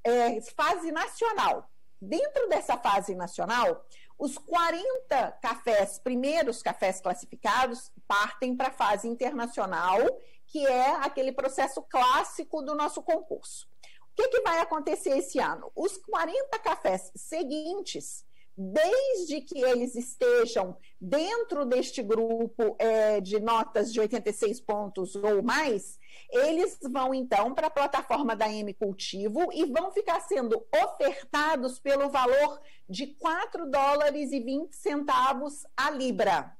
é, 0.04 0.42
fase 0.56 0.92
nacional. 0.92 1.70
Dentro 2.02 2.48
dessa 2.48 2.78
fase 2.78 3.16
nacional, 3.16 3.84
os 4.18 4.38
40 4.38 5.32
cafés, 5.42 6.00
primeiros 6.00 6.64
cafés 6.64 7.00
classificados, 7.00 7.92
partem 8.08 8.56
para 8.56 8.70
a 8.70 8.74
fase 8.74 9.08
internacional, 9.08 10.00
que 10.48 10.66
é 10.66 10.92
aquele 10.96 11.32
processo 11.32 11.82
clássico 11.84 12.62
do 12.62 12.74
nosso 12.74 13.02
concurso. 13.04 13.68
O 14.12 14.16
que, 14.16 14.28
que 14.30 14.42
vai 14.42 14.60
acontecer 14.60 15.18
esse 15.18 15.40
ano? 15.40 15.72
Os 15.76 15.98
40 15.98 16.58
cafés 16.60 17.12
seguintes, 17.16 18.26
desde 18.58 19.42
que 19.42 19.64
eles 19.64 19.94
estejam 19.94 20.76
dentro 21.00 21.64
deste 21.64 22.02
grupo 22.02 22.76
é, 22.80 23.22
de 23.22 23.40
notas 23.40 23.94
de 23.94 24.00
86 24.00 24.60
pontos 24.62 25.16
ou 25.16 25.44
mais, 25.44 26.00
eles 26.32 26.80
vão 26.82 27.14
então 27.14 27.54
para 27.54 27.68
a 27.68 27.72
plataforma 27.72 28.36
da 28.36 28.52
M 28.52 28.74
Cultivo 28.74 29.54
e 29.54 29.66
vão 29.66 29.92
ficar 29.92 30.20
sendo 30.22 30.66
ofertados 30.84 31.80
pelo 31.80 32.10
valor 32.10 32.60
de 32.90 33.08
4 33.08 33.70
dólares 33.70 34.32
e 34.32 34.40
20 34.40 34.76
centavos 34.76 35.64
a 35.76 35.92
libra. 35.92 36.52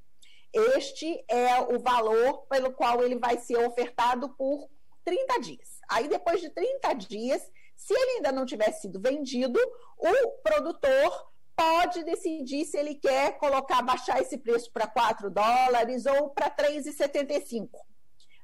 Este 0.54 1.26
é 1.28 1.60
o 1.62 1.80
valor 1.80 2.46
pelo 2.48 2.72
qual 2.74 3.04
ele 3.04 3.18
vai 3.18 3.40
ser 3.40 3.58
ofertado 3.58 4.30
por 4.30 4.70
30 5.04 5.40
dias. 5.40 5.80
Aí 5.90 6.08
depois 6.08 6.42
de 6.42 6.50
30 6.50 6.94
dias, 6.94 7.42
se 7.76 7.94
ele 7.94 8.12
ainda 8.18 8.32
não 8.32 8.46
tiver 8.46 8.72
sido 8.72 9.00
vendido, 9.00 9.60
o 9.98 10.30
produtor 10.44 11.28
pode 11.58 12.04
decidir 12.04 12.66
se 12.66 12.78
ele 12.78 12.94
quer 12.94 13.38
colocar, 13.40 13.82
baixar 13.82 14.22
esse 14.22 14.38
preço 14.38 14.72
para 14.72 14.86
4 14.86 15.32
dólares 15.32 16.06
ou 16.06 16.30
para 16.30 16.52
3,75. 16.52 17.68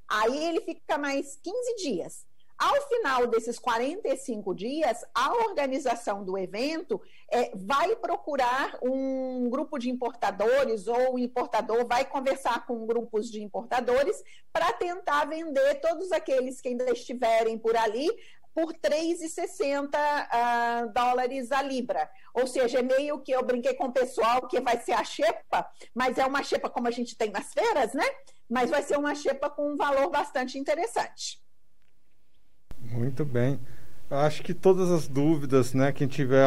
Aí 0.10 0.46
ele 0.46 0.62
fica 0.62 0.98
mais 0.98 1.38
15 1.42 1.76
dias. 1.76 2.26
Ao 2.58 2.88
final 2.88 3.28
desses 3.28 3.60
45 3.60 4.54
dias, 4.56 5.04
a 5.14 5.34
organização 5.34 6.24
do 6.24 6.38
evento 6.38 7.02
é, 7.30 7.52
vai 7.56 7.96
procurar 7.96 8.78
um 8.82 9.50
grupo 9.50 9.78
de 9.78 9.90
importadores 9.90 10.88
ou 10.88 11.16
o 11.16 11.20
importador 11.20 11.86
vai 11.86 12.06
conversar 12.06 12.66
com 12.66 12.86
grupos 12.86 13.30
de 13.30 13.42
importadores 13.44 14.24
para 14.52 14.72
tentar 14.74 15.26
vender 15.26 15.82
todos 15.82 16.12
aqueles 16.12 16.62
que 16.62 16.70
ainda 16.70 16.90
estiverem 16.92 17.58
por 17.58 17.76
ali 17.76 18.10
por 18.54 18.74
3,60 18.74 19.88
uh, 19.88 20.94
dólares 20.94 21.52
a 21.52 21.62
libra. 21.62 22.10
Ou 22.34 22.46
seja, 22.46 22.80
é 22.80 22.84
meio 22.84 23.20
que 23.20 23.32
eu 23.32 23.44
brinquei 23.44 23.74
com 23.74 23.86
o 23.86 23.92
pessoal 23.92 24.48
que 24.48 24.62
vai 24.62 24.80
ser 24.80 24.94
a 24.94 25.04
xepa, 25.04 25.68
mas 25.94 26.18
é 26.18 26.26
uma 26.26 26.44
xepa 26.44 26.70
como 26.70 26.88
a 26.88 26.92
gente 26.92 27.18
tem 27.18 27.32
nas 27.32 27.54
feiras, 27.54 27.94
né? 27.94 28.06
Mas 28.50 28.70
vai 28.70 28.84
ser 28.84 28.98
uma 28.98 29.16
xepa 29.16 29.50
com 29.50 29.74
um 29.74 29.76
valor 29.76 30.10
bastante 30.10 30.58
interessante. 30.58 31.42
Muito 32.80 33.26
bem. 33.26 33.60
Acho 34.10 34.44
que 34.44 34.54
todas 34.54 34.92
as 34.92 35.08
dúvidas, 35.08 35.74
né, 35.74 35.92
quem 35.92 36.08
tiver 36.08 36.46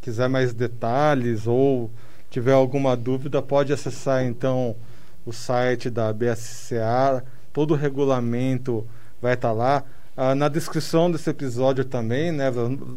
quiser 0.00 0.28
mais 0.28 0.54
detalhes 0.54 1.48
ou 1.48 1.90
tiver 2.30 2.52
alguma 2.52 2.96
dúvida, 2.96 3.42
pode 3.42 3.72
acessar 3.72 4.24
então 4.24 4.76
o 5.24 5.32
site 5.32 5.90
da 5.90 6.12
BSCA, 6.12 7.24
todo 7.52 7.72
o 7.72 7.76
regulamento 7.76 8.86
vai 9.20 9.34
estar 9.34 9.50
lá. 9.50 9.82
Ah, 10.16 10.34
na 10.34 10.48
descrição 10.48 11.10
desse 11.10 11.28
episódio 11.28 11.84
também, 11.84 12.32
né? 12.32 12.50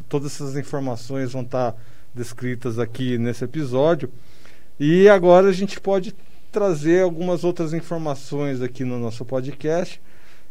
Todas 0.07 0.33
essas 0.33 0.55
informações 0.55 1.33
vão 1.33 1.41
estar 1.41 1.75
descritas 2.15 2.79
aqui 2.79 3.17
nesse 3.17 3.43
episódio. 3.43 4.09
E 4.79 5.09
agora 5.09 5.49
a 5.49 5.51
gente 5.51 5.81
pode 5.81 6.15
trazer 6.49 7.03
algumas 7.03 7.43
outras 7.43 7.73
informações 7.73 8.61
aqui 8.61 8.85
no 8.85 8.97
nosso 8.97 9.25
podcast, 9.25 10.01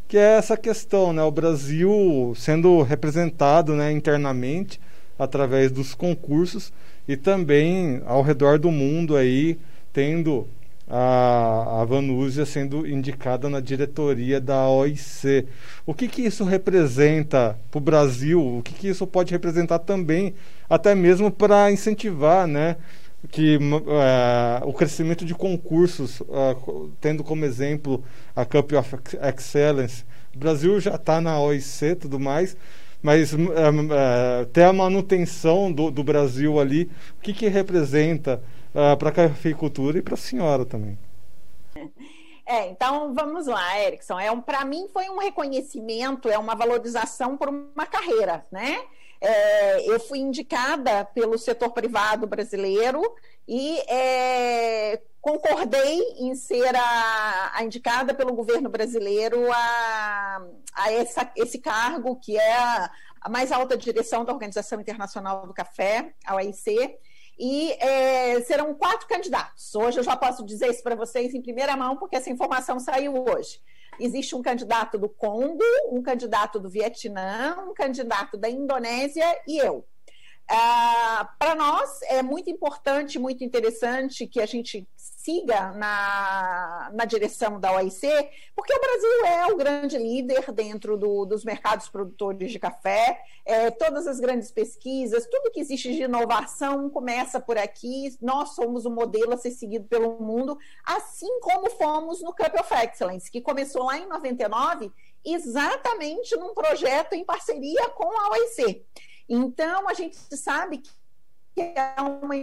que 0.06 0.18
é 0.18 0.36
essa 0.36 0.58
questão, 0.58 1.10
né? 1.10 1.22
O 1.22 1.30
Brasil 1.30 2.34
sendo 2.36 2.82
representado 2.82 3.74
né, 3.74 3.90
internamente 3.90 4.78
através 5.18 5.72
dos 5.72 5.94
concursos 5.94 6.70
e 7.08 7.16
também 7.16 8.02
ao 8.04 8.22
redor 8.22 8.58
do 8.58 8.70
mundo 8.70 9.16
aí 9.16 9.58
tendo 9.90 10.46
a, 10.88 11.82
a 11.82 12.46
sendo 12.46 12.86
indicada 12.86 13.48
na 13.48 13.60
diretoria 13.60 14.40
da 14.40 14.68
OIC. 14.68 15.46
O 15.84 15.92
que, 15.92 16.08
que 16.08 16.22
isso 16.22 16.44
representa 16.44 17.58
para 17.70 17.78
o 17.78 17.80
Brasil? 17.80 18.58
O 18.58 18.62
que, 18.62 18.72
que 18.72 18.88
isso 18.88 19.06
pode 19.06 19.32
representar 19.32 19.80
também, 19.80 20.34
até 20.68 20.94
mesmo 20.94 21.30
para 21.30 21.70
incentivar 21.70 22.46
né, 22.46 22.76
que, 23.30 23.56
uh, 23.56 24.66
o 24.66 24.72
crescimento 24.72 25.24
de 25.24 25.34
concursos, 25.34 26.20
uh, 26.20 26.90
tendo 27.00 27.22
como 27.22 27.44
exemplo 27.44 28.02
a 28.34 28.44
Cup 28.44 28.72
of 28.72 28.96
Excellence. 29.22 30.04
O 30.34 30.38
Brasil 30.38 30.80
já 30.80 30.94
está 30.94 31.20
na 31.20 31.38
OIC 31.40 31.84
e 31.84 31.94
tudo 31.96 32.18
mais, 32.18 32.56
mas 33.02 33.32
uh, 33.34 33.38
ter 34.52 34.62
a 34.62 34.72
manutenção 34.72 35.70
do, 35.70 35.90
do 35.90 36.02
Brasil 36.02 36.58
ali, 36.58 36.90
o 37.18 37.22
que, 37.22 37.34
que 37.34 37.48
representa? 37.48 38.40
Uh, 38.78 38.96
para 38.96 39.08
a 39.08 39.12
cafeicultura 39.12 39.98
e 39.98 40.02
para 40.02 40.14
a 40.14 40.18
senhora 40.18 40.64
também. 40.64 40.96
É, 42.46 42.68
então 42.68 43.12
vamos 43.12 43.46
lá, 43.46 43.78
Erickson. 43.78 44.18
É 44.18 44.32
um, 44.32 44.40
para 44.40 44.64
mim 44.64 44.88
foi 44.90 45.10
um 45.10 45.18
reconhecimento, 45.18 46.30
é 46.30 46.38
uma 46.38 46.54
valorização 46.54 47.36
por 47.36 47.50
uma 47.50 47.84
carreira, 47.84 48.46
né? 48.50 48.80
É, 49.20 49.90
eu 49.90 49.98
fui 49.98 50.18
indicada 50.20 51.04
pelo 51.04 51.36
setor 51.36 51.70
privado 51.70 52.26
brasileiro 52.26 53.02
e 53.46 53.78
é, 53.88 55.00
concordei 55.20 56.00
em 56.20 56.34
ser 56.36 56.74
a, 56.74 57.52
a, 57.54 57.64
indicada 57.64 58.14
pelo 58.14 58.32
governo 58.32 58.68
brasileiro 58.68 59.50
a, 59.52 60.42
a 60.72 60.92
essa, 60.92 61.30
esse 61.36 61.58
cargo, 61.58 62.16
que 62.16 62.38
é 62.38 62.56
a, 62.56 62.90
a, 63.20 63.28
mais 63.28 63.50
alta 63.50 63.76
direção 63.76 64.24
da 64.24 64.32
Organização 64.32 64.80
Internacional 64.80 65.46
do 65.46 65.52
Café, 65.52 66.14
a 66.24 66.36
OIC, 66.36 66.96
e 67.38 67.72
é, 67.72 68.40
serão 68.42 68.74
quatro 68.74 69.06
candidatos. 69.06 69.74
Hoje 69.74 69.98
eu 69.98 70.02
já 70.02 70.16
posso 70.16 70.44
dizer 70.44 70.68
isso 70.70 70.82
para 70.82 70.94
vocês 70.94 71.34
em 71.34 71.40
primeira 71.40 71.76
mão, 71.76 71.96
porque 71.96 72.16
essa 72.16 72.30
informação 72.30 72.80
saiu 72.80 73.14
hoje. 73.24 73.60
Existe 74.00 74.34
um 74.34 74.42
candidato 74.42 74.98
do 74.98 75.08
Congo, 75.08 75.62
um 75.90 76.02
candidato 76.02 76.58
do 76.58 76.68
Vietnã, 76.68 77.56
um 77.68 77.74
candidato 77.74 78.36
da 78.36 78.48
Indonésia 78.48 79.26
e 79.46 79.58
eu. 79.58 79.86
Ah, 80.50 81.28
para 81.38 81.54
nós 81.54 82.00
é 82.04 82.22
muito 82.22 82.48
importante, 82.48 83.18
muito 83.18 83.44
interessante 83.44 84.26
que 84.26 84.40
a 84.40 84.46
gente 84.46 84.88
siga 84.96 85.72
na, 85.72 86.90
na 86.94 87.04
direção 87.04 87.60
da 87.60 87.70
OIC, 87.72 88.00
porque 88.56 88.72
o 88.74 88.80
Brasil 88.80 89.26
é 89.26 89.52
o 89.52 89.56
grande 89.56 89.98
líder 89.98 90.50
dentro 90.52 90.96
do, 90.96 91.26
dos 91.26 91.44
mercados 91.44 91.90
produtores 91.90 92.50
de 92.50 92.58
café. 92.58 93.20
É, 93.44 93.70
todas 93.70 94.06
as 94.06 94.18
grandes 94.18 94.50
pesquisas, 94.50 95.26
tudo 95.26 95.50
que 95.50 95.60
existe 95.60 95.92
de 95.94 96.04
inovação 96.04 96.88
começa 96.88 97.38
por 97.38 97.58
aqui. 97.58 98.16
Nós 98.22 98.54
somos 98.54 98.86
o 98.86 98.90
modelo 98.90 99.34
a 99.34 99.36
ser 99.36 99.50
seguido 99.50 99.86
pelo 99.86 100.18
mundo, 100.18 100.56
assim 100.82 101.40
como 101.40 101.68
fomos 101.72 102.22
no 102.22 102.34
Cup 102.34 102.54
of 102.58 102.74
Excellence, 102.74 103.30
que 103.30 103.42
começou 103.42 103.84
lá 103.84 103.98
em 103.98 104.06
99, 104.06 104.90
exatamente 105.22 106.34
num 106.36 106.54
projeto 106.54 107.12
em 107.12 107.24
parceria 107.24 107.90
com 107.90 108.08
a 108.08 108.30
OIC. 108.30 108.82
Então, 109.28 109.88
a 109.88 109.94
gente 109.94 110.16
sabe 110.36 110.82
que 111.54 111.60
é 111.60 111.94
uma 112.00 112.34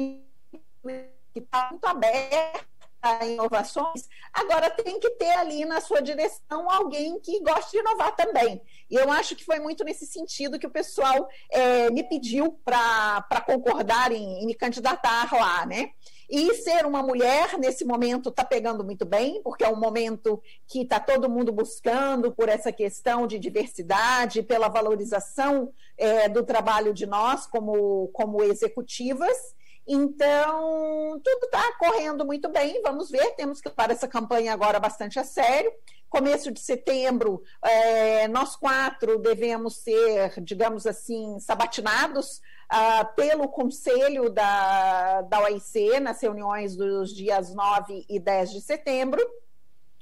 que 1.33 1.39
está 1.39 1.69
muito 1.71 1.85
aberta 1.85 2.65
a 3.01 3.25
inovações, 3.25 4.09
agora 4.33 4.69
tem 4.69 4.99
que 4.99 5.09
ter 5.11 5.31
ali 5.31 5.63
na 5.63 5.79
sua 5.79 6.01
direção 6.01 6.69
alguém 6.69 7.19
que 7.19 7.39
goste 7.41 7.71
de 7.71 7.77
inovar 7.77 8.15
também. 8.15 8.61
E 8.89 8.95
eu 8.95 9.11
acho 9.11 9.35
que 9.35 9.45
foi 9.45 9.59
muito 9.59 9.83
nesse 9.83 10.07
sentido 10.07 10.57
que 10.57 10.65
o 10.65 10.71
pessoal 10.71 11.29
é, 11.51 11.89
me 11.91 12.03
pediu 12.03 12.59
para 12.65 13.41
concordar 13.45 14.11
em, 14.11 14.41
em 14.41 14.45
me 14.47 14.55
candidatar 14.55 15.31
lá, 15.33 15.65
né? 15.65 15.91
E 16.29 16.53
ser 16.55 16.85
uma 16.85 17.03
mulher, 17.03 17.57
nesse 17.57 17.85
momento, 17.85 18.29
está 18.29 18.43
pegando 18.43 18.83
muito 18.83 19.05
bem, 19.05 19.41
porque 19.43 19.63
é 19.63 19.69
um 19.69 19.79
momento 19.79 20.41
que 20.67 20.81
está 20.81 20.99
todo 20.99 21.29
mundo 21.29 21.51
buscando 21.51 22.31
por 22.31 22.49
essa 22.49 22.71
questão 22.71 23.27
de 23.27 23.37
diversidade, 23.37 24.43
pela 24.43 24.67
valorização 24.67 25.71
é, 25.97 26.27
do 26.27 26.43
trabalho 26.43 26.93
de 26.93 27.05
nós 27.05 27.45
como, 27.45 28.09
como 28.13 28.43
executivas. 28.43 29.55
Então, 29.87 31.21
tudo 31.23 31.45
está 31.45 31.73
correndo 31.77 32.25
muito 32.25 32.49
bem. 32.49 32.81
Vamos 32.81 33.11
ver, 33.11 33.35
temos 33.35 33.61
que 33.61 33.69
levar 33.69 33.91
essa 33.91 34.07
campanha 34.07 34.51
agora 34.51 34.79
bastante 34.79 35.19
a 35.19 35.23
sério. 35.23 35.71
Começo 36.15 36.49
de 36.49 36.61
setembro, 36.61 37.43
é, 37.61 38.25
nós 38.29 38.55
quatro 38.55 39.19
devemos 39.19 39.75
ser, 39.75 40.41
digamos 40.41 40.87
assim, 40.87 41.37
sabatinados 41.41 42.41
uh, 42.71 43.13
pelo 43.17 43.49
conselho 43.49 44.29
da, 44.29 45.23
da 45.23 45.41
OIC 45.41 45.99
nas 45.99 46.21
reuniões 46.21 46.77
dos 46.77 47.13
dias 47.13 47.53
9 47.53 48.05
e 48.07 48.17
10 48.17 48.53
de 48.53 48.61
setembro. 48.61 49.21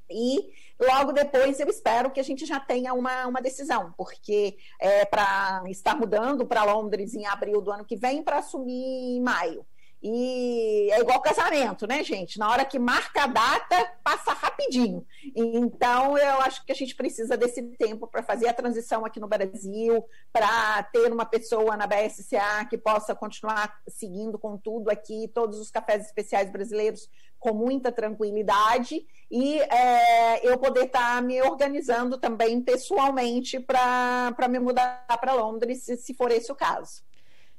E 0.07 0.51
logo 0.79 1.13
depois 1.13 1.59
eu 1.59 1.67
espero 1.67 2.11
que 2.11 2.19
a 2.19 2.23
gente 2.23 2.45
já 2.45 2.59
tenha 2.59 2.93
uma, 2.93 3.25
uma 3.25 3.41
decisão, 3.41 3.91
porque 3.97 4.55
é 4.79 5.05
para 5.05 5.63
estar 5.65 5.95
mudando 5.95 6.45
para 6.45 6.63
Londres 6.63 7.15
em 7.15 7.25
abril 7.25 7.59
do 7.59 7.71
ano 7.71 7.85
que 7.85 7.95
vem 7.95 8.21
para 8.21 8.37
assumir 8.37 9.15
em 9.17 9.19
maio. 9.19 9.65
E 10.05 10.91
é 10.91 10.99
igual 10.99 11.21
casamento, 11.21 11.87
né, 11.87 12.03
gente? 12.03 12.37
Na 12.37 12.51
hora 12.51 12.65
que 12.65 12.77
marca 12.77 13.23
a 13.23 13.27
data, 13.27 13.89
passa 14.03 14.33
rapidinho. 14.33 15.07
Então, 15.33 16.17
eu 16.17 16.41
acho 16.41 16.65
que 16.65 16.73
a 16.73 16.75
gente 16.75 16.93
precisa 16.93 17.37
desse 17.37 17.61
tempo 17.77 18.05
para 18.05 18.21
fazer 18.21 18.49
a 18.49 18.53
transição 18.53 19.05
aqui 19.05 19.17
no 19.21 19.29
Brasil, 19.29 20.03
para 20.33 20.83
ter 20.91 21.09
uma 21.09 21.25
pessoa 21.25 21.77
na 21.77 21.87
BSCA 21.87 22.65
que 22.69 22.77
possa 22.77 23.15
continuar 23.15 23.79
seguindo 23.87 24.37
com 24.37 24.57
tudo 24.57 24.89
aqui, 24.89 25.31
todos 25.33 25.57
os 25.57 25.71
cafés 25.71 26.05
especiais 26.05 26.51
brasileiros 26.51 27.09
com 27.39 27.53
muita 27.53 27.89
tranquilidade 27.89 29.05
e 29.31 29.59
é, 29.59 30.45
eu 30.45 30.57
poder 30.57 30.85
estar 30.85 31.15
tá 31.15 31.21
me 31.21 31.41
organizando 31.41 32.17
também 32.17 32.61
pessoalmente 32.61 33.57
para 33.57 34.47
me 34.49 34.59
mudar 34.59 35.05
para 35.19 35.33
Londres, 35.33 35.83
se, 35.83 35.95
se 35.95 36.13
for 36.13 36.29
esse 36.29 36.51
o 36.51 36.55
caso. 36.55 37.03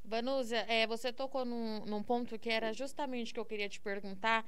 Vanúzia, 0.05 0.67
é, 0.69 0.87
você 0.87 1.13
tocou 1.13 1.45
num, 1.47 1.85
num 1.87 2.03
ponto 2.03 2.39
que 2.39 2.51
era 2.51 2.73
justamente 2.73 3.31
o 3.31 3.35
que 3.35 3.41
eu 3.41 3.45
queria 3.45 3.69
te 3.69 3.81
perguntar, 3.81 4.45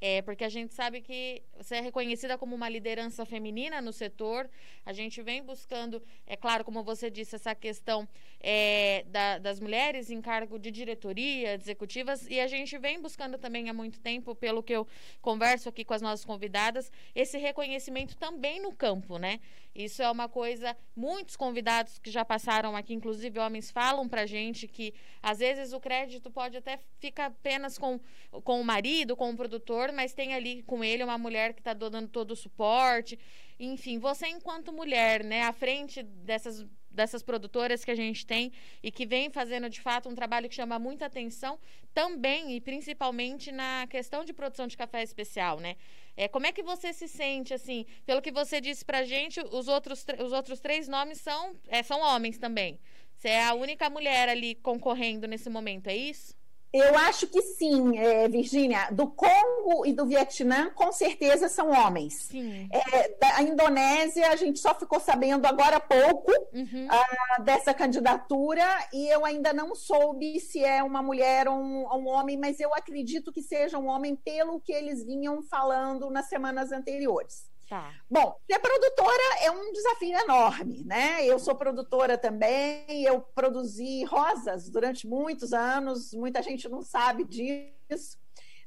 é, 0.00 0.20
porque 0.20 0.44
a 0.44 0.48
gente 0.48 0.74
sabe 0.74 1.00
que 1.00 1.42
você 1.56 1.76
é 1.76 1.80
reconhecida 1.80 2.36
como 2.36 2.54
uma 2.54 2.68
liderança 2.68 3.24
feminina 3.24 3.80
no 3.80 3.92
setor. 3.92 4.50
A 4.84 4.92
gente 4.92 5.22
vem 5.22 5.42
buscando, 5.42 6.02
é 6.26 6.36
claro, 6.36 6.64
como 6.64 6.82
você 6.82 7.10
disse, 7.10 7.36
essa 7.36 7.54
questão 7.54 8.06
é, 8.40 9.04
da, 9.06 9.38
das 9.38 9.58
mulheres 9.58 10.10
em 10.10 10.20
cargo 10.20 10.58
de 10.58 10.70
diretoria, 10.70 11.54
executivas, 11.54 12.26
e 12.28 12.40
a 12.40 12.46
gente 12.46 12.76
vem 12.76 13.00
buscando 13.00 13.38
também 13.38 13.70
há 13.70 13.72
muito 13.72 13.98
tempo, 14.00 14.34
pelo 14.34 14.62
que 14.62 14.74
eu 14.74 14.86
converso 15.22 15.68
aqui 15.68 15.84
com 15.84 15.94
as 15.94 16.02
nossas 16.02 16.26
convidadas, 16.26 16.92
esse 17.14 17.38
reconhecimento 17.38 18.16
também 18.16 18.60
no 18.60 18.72
campo, 18.74 19.18
né? 19.18 19.40
Isso 19.76 20.02
é 20.02 20.10
uma 20.10 20.26
coisa, 20.26 20.74
muitos 20.96 21.36
convidados 21.36 21.98
que 21.98 22.10
já 22.10 22.24
passaram 22.24 22.74
aqui, 22.74 22.94
inclusive 22.94 23.38
homens, 23.38 23.70
falam 23.70 24.08
pra 24.08 24.24
gente 24.24 24.66
que 24.66 24.94
às 25.22 25.40
vezes 25.40 25.74
o 25.74 25.80
crédito 25.80 26.30
pode 26.30 26.56
até 26.56 26.78
ficar 26.98 27.26
apenas 27.26 27.76
com, 27.76 28.00
com 28.42 28.58
o 28.58 28.64
marido, 28.64 29.14
com 29.14 29.30
o 29.30 29.36
produtor, 29.36 29.92
mas 29.92 30.14
tem 30.14 30.32
ali 30.32 30.62
com 30.62 30.82
ele 30.82 31.04
uma 31.04 31.18
mulher 31.18 31.52
que 31.52 31.60
está 31.60 31.74
dando 31.74 32.08
todo 32.08 32.30
o 32.30 32.36
suporte. 32.36 33.18
Enfim, 33.60 33.98
você 33.98 34.26
enquanto 34.28 34.72
mulher, 34.72 35.22
né, 35.22 35.42
à 35.42 35.52
frente 35.52 36.02
dessas 36.02 36.66
dessas 36.96 37.22
produtoras 37.22 37.84
que 37.84 37.90
a 37.90 37.94
gente 37.94 38.26
tem 38.26 38.50
e 38.82 38.90
que 38.90 39.06
vem 39.06 39.30
fazendo 39.30 39.70
de 39.70 39.80
fato 39.80 40.08
um 40.08 40.14
trabalho 40.14 40.48
que 40.48 40.54
chama 40.54 40.78
muita 40.78 41.06
atenção 41.06 41.58
também 41.94 42.56
e 42.56 42.60
principalmente 42.60 43.52
na 43.52 43.86
questão 43.88 44.24
de 44.24 44.32
produção 44.32 44.66
de 44.66 44.76
café 44.76 45.02
especial, 45.02 45.60
né? 45.60 45.76
É, 46.16 46.26
como 46.26 46.46
é 46.46 46.52
que 46.52 46.62
você 46.62 46.92
se 46.92 47.06
sente, 47.06 47.52
assim, 47.52 47.84
pelo 48.06 48.22
que 48.22 48.32
você 48.32 48.60
disse 48.60 48.84
pra 48.84 49.04
gente, 49.04 49.38
os 49.38 49.68
outros, 49.68 50.04
os 50.24 50.32
outros 50.32 50.58
três 50.60 50.88
nomes 50.88 51.20
são, 51.20 51.54
é, 51.68 51.82
são 51.82 52.00
homens 52.00 52.38
também. 52.38 52.80
Você 53.14 53.28
é 53.28 53.44
a 53.44 53.54
única 53.54 53.88
mulher 53.90 54.28
ali 54.28 54.54
concorrendo 54.54 55.28
nesse 55.28 55.50
momento, 55.50 55.88
é 55.88 55.96
isso? 55.96 56.34
Eu 56.72 56.96
acho 56.98 57.26
que 57.26 57.40
sim, 57.40 57.98
é, 57.98 58.28
Virgínia. 58.28 58.88
Do 58.90 59.08
Congo 59.08 59.86
e 59.86 59.92
do 59.92 60.04
Vietnã, 60.04 60.70
com 60.70 60.92
certeza 60.92 61.48
são 61.48 61.70
homens. 61.70 62.28
Sim. 62.30 62.68
É, 62.70 63.08
da 63.18 63.42
Indonésia, 63.42 64.30
a 64.30 64.36
gente 64.36 64.58
só 64.58 64.74
ficou 64.74 65.00
sabendo 65.00 65.46
agora 65.46 65.76
há 65.76 65.80
pouco 65.80 66.30
uhum. 66.52 66.86
uh, 66.86 67.42
dessa 67.42 67.72
candidatura 67.72 68.64
e 68.92 69.08
eu 69.08 69.24
ainda 69.24 69.52
não 69.52 69.74
soube 69.74 70.38
se 70.40 70.62
é 70.62 70.82
uma 70.82 71.02
mulher 71.02 71.48
ou 71.48 71.56
um, 71.56 71.86
um, 71.94 72.08
homem, 72.08 72.36
mas 72.36 72.60
eu 72.60 72.74
acredito 72.74 73.32
que 73.32 73.42
seja 73.42 73.78
um 73.78 73.86
homem 73.86 74.14
pelo 74.16 74.60
que 74.60 74.72
eles 74.72 75.04
vinham 75.04 75.42
falando 75.42 76.10
nas 76.10 76.28
semanas 76.28 76.72
anteriores. 76.72 77.46
Tá. 77.68 77.92
Bom, 78.08 78.38
ser 78.48 78.60
produtora 78.60 79.22
é 79.42 79.50
um 79.50 79.72
desafio 79.72 80.16
enorme, 80.16 80.84
né? 80.84 81.26
Eu 81.26 81.36
sou 81.38 81.54
produtora 81.54 82.16
também, 82.16 83.02
eu 83.02 83.20
produzi 83.20 84.04
rosas 84.04 84.70
durante 84.70 85.06
muitos 85.06 85.52
anos, 85.52 86.14
muita 86.14 86.40
gente 86.42 86.68
não 86.68 86.80
sabe 86.80 87.24
disso. 87.24 88.18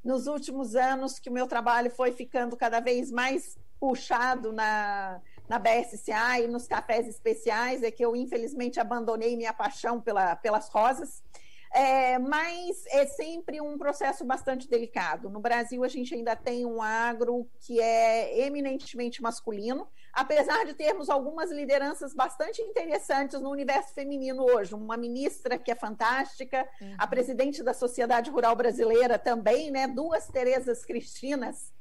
Nos 0.03 0.27
últimos 0.27 0.75
anos 0.75 1.17
que 1.17 1.29
o 1.29 1.33
meu 1.33 1.47
trabalho 1.47 1.89
foi 1.89 2.11
ficando 2.11 2.57
cada 2.57 2.81
vez 2.81 3.09
mais 3.09 3.57
puxado 3.79 4.51
na, 4.51 5.21
na 5.47 5.57
BSCA 5.57 6.41
e 6.41 6.47
nos 6.47 6.67
cafés 6.67 7.07
especiais, 7.07 7.83
é 7.83 7.89
que 7.89 8.03
eu 8.03 8.15
infelizmente 8.15 8.79
abandonei 8.79 9.37
minha 9.37 9.53
paixão 9.53 10.01
pela, 10.01 10.35
pelas 10.35 10.67
rosas. 10.67 11.23
É, 11.71 12.17
mas 12.17 12.83
é 12.87 13.05
sempre 13.05 13.61
um 13.61 13.77
processo 13.77 14.25
bastante 14.25 14.67
delicado. 14.67 15.29
No 15.29 15.39
Brasil, 15.39 15.83
a 15.83 15.87
gente 15.87 16.15
ainda 16.15 16.35
tem 16.35 16.65
um 16.65 16.81
agro 16.81 17.47
que 17.59 17.79
é 17.79 18.45
eminentemente 18.45 19.21
masculino, 19.21 19.87
apesar 20.11 20.65
de 20.65 20.73
termos 20.73 21.09
algumas 21.09 21.51
lideranças 21.51 22.13
bastante 22.13 22.59
interessantes 22.61 23.39
no 23.39 23.51
universo 23.51 23.93
feminino 23.93 24.43
hoje. 24.43 24.73
Uma 24.73 24.97
ministra 24.97 25.59
que 25.59 25.71
é 25.71 25.75
fantástica, 25.75 26.67
uhum. 26.81 26.95
a 26.97 27.05
presidente 27.05 27.61
da 27.61 27.73
Sociedade 27.73 28.31
Rural 28.31 28.55
Brasileira 28.55 29.19
também, 29.19 29.69
né? 29.69 29.87
Duas 29.87 30.27
Terezas 30.27 30.83
Cristinas. 30.83 31.71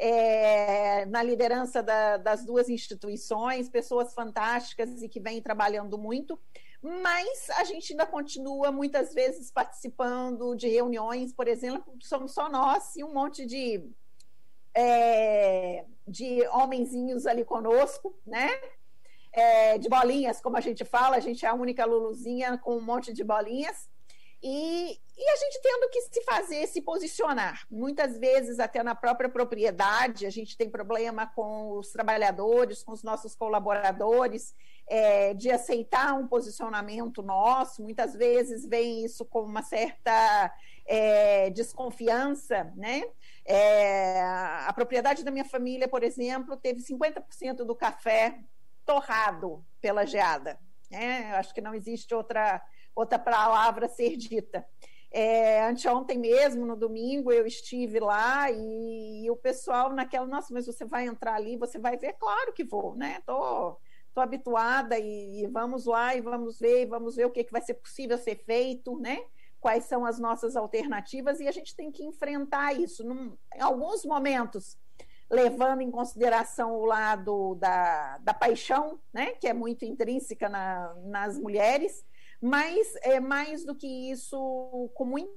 É, 0.00 1.06
na 1.06 1.24
liderança 1.24 1.82
da, 1.82 2.18
das 2.18 2.44
duas 2.44 2.68
instituições, 2.68 3.68
pessoas 3.68 4.14
fantásticas 4.14 5.02
e 5.02 5.08
que 5.08 5.18
vêm 5.18 5.42
trabalhando 5.42 5.98
muito 5.98 6.38
mas 6.82 7.50
a 7.50 7.64
gente 7.64 7.92
ainda 7.92 8.06
continua 8.06 8.70
muitas 8.70 9.12
vezes 9.12 9.50
participando 9.50 10.54
de 10.54 10.68
reuniões, 10.68 11.32
por 11.32 11.48
exemplo, 11.48 11.94
somos 12.00 12.32
só 12.32 12.48
nós 12.48 12.94
e 12.96 13.02
um 13.02 13.12
monte 13.12 13.44
de, 13.44 13.84
é, 14.74 15.84
de 16.06 16.46
homenzinhos 16.48 17.26
ali 17.26 17.44
conosco, 17.44 18.14
né? 18.26 18.48
é, 19.32 19.78
de 19.78 19.88
bolinhas, 19.88 20.40
como 20.40 20.56
a 20.56 20.60
gente 20.60 20.84
fala, 20.84 21.16
a 21.16 21.20
gente 21.20 21.44
é 21.44 21.48
a 21.48 21.54
única 21.54 21.84
Luluzinha 21.84 22.58
com 22.58 22.76
um 22.76 22.80
monte 22.80 23.12
de 23.12 23.22
bolinhas. 23.22 23.88
E, 24.42 24.92
e, 24.92 25.30
a 25.30 25.36
gente 25.36 25.60
tendo 25.60 25.90
que 25.90 26.00
se 26.02 26.22
fazer, 26.22 26.66
se 26.68 26.80
posicionar. 26.80 27.66
Muitas 27.68 28.18
vezes, 28.18 28.60
até 28.60 28.84
na 28.84 28.94
própria 28.94 29.28
propriedade, 29.28 30.26
a 30.26 30.30
gente 30.30 30.56
tem 30.56 30.70
problema 30.70 31.26
com 31.26 31.72
os 31.72 31.90
trabalhadores, 31.90 32.84
com 32.84 32.92
os 32.92 33.02
nossos 33.02 33.34
colaboradores, 33.34 34.54
é, 34.88 35.34
de 35.34 35.50
aceitar 35.50 36.14
um 36.14 36.26
posicionamento 36.26 37.22
nosso. 37.22 37.82
Muitas 37.82 38.14
vezes 38.14 38.66
vem 38.66 39.04
isso 39.04 39.24
com 39.24 39.42
uma 39.42 39.62
certa 39.62 40.52
é, 40.86 41.50
desconfiança, 41.50 42.72
né? 42.76 43.04
É, 43.44 44.20
a 44.66 44.72
propriedade 44.74 45.22
da 45.22 45.30
minha 45.30 45.44
família, 45.44 45.86
por 45.86 46.02
exemplo, 46.02 46.56
teve 46.56 46.80
50% 46.80 47.64
do 47.64 47.74
café 47.74 48.40
torrado 48.84 49.64
pela 49.80 50.06
geada. 50.06 50.58
Né? 50.90 51.34
Acho 51.34 51.54
que 51.54 51.60
não 51.60 51.74
existe 51.74 52.14
outra 52.14 52.62
outra 52.94 53.18
palavra 53.18 53.86
a 53.86 53.88
ser 53.88 54.16
dita. 54.16 54.66
É, 55.10 55.62
anteontem 55.64 56.18
mesmo, 56.18 56.66
no 56.66 56.76
domingo, 56.76 57.32
eu 57.32 57.46
estive 57.46 58.00
lá 58.00 58.50
e, 58.50 59.24
e, 59.24 59.30
o 59.30 59.36
pessoal 59.36 59.90
naquela, 59.92 60.26
nossa, 60.26 60.52
mas 60.52 60.66
você 60.66 60.84
vai 60.84 61.06
entrar 61.06 61.34
ali, 61.34 61.56
você 61.56 61.78
vai 61.78 61.96
ver? 61.96 62.14
Claro 62.14 62.52
que 62.52 62.64
vou, 62.64 62.94
né? 62.94 63.22
Tô, 63.24 63.78
tô 64.18 64.20
habituada 64.20 64.98
e, 64.98 65.42
e 65.42 65.46
vamos 65.46 65.86
lá 65.86 66.14
e 66.14 66.20
vamos 66.20 66.58
ver, 66.58 66.86
vamos 66.86 67.14
ver 67.14 67.26
o 67.26 67.30
que, 67.30 67.44
que 67.44 67.52
vai 67.52 67.62
ser 67.62 67.74
possível 67.74 68.18
ser 68.18 68.36
feito, 68.44 68.98
né? 68.98 69.24
Quais 69.60 69.84
são 69.84 70.04
as 70.04 70.18
nossas 70.18 70.56
alternativas 70.56 71.40
e 71.40 71.46
a 71.46 71.52
gente 71.52 71.74
tem 71.74 71.90
que 71.90 72.04
enfrentar 72.04 72.72
isso. 72.72 73.04
Num, 73.04 73.36
em 73.54 73.60
alguns 73.60 74.04
momentos, 74.04 74.76
levando 75.30 75.82
em 75.82 75.90
consideração 75.90 76.74
o 76.74 76.84
lado 76.84 77.54
da, 77.56 78.18
da 78.18 78.34
paixão, 78.34 79.00
né? 79.12 79.32
Que 79.32 79.46
é 79.46 79.52
muito 79.52 79.84
intrínseca 79.84 80.48
na, 80.48 80.94
nas 81.04 81.38
mulheres, 81.38 82.04
mas 82.40 82.94
é 83.02 83.20
mais 83.20 83.64
do 83.64 83.74
que 83.74 84.10
isso, 84.10 84.90
com 84.94 85.04
muita 85.04 85.32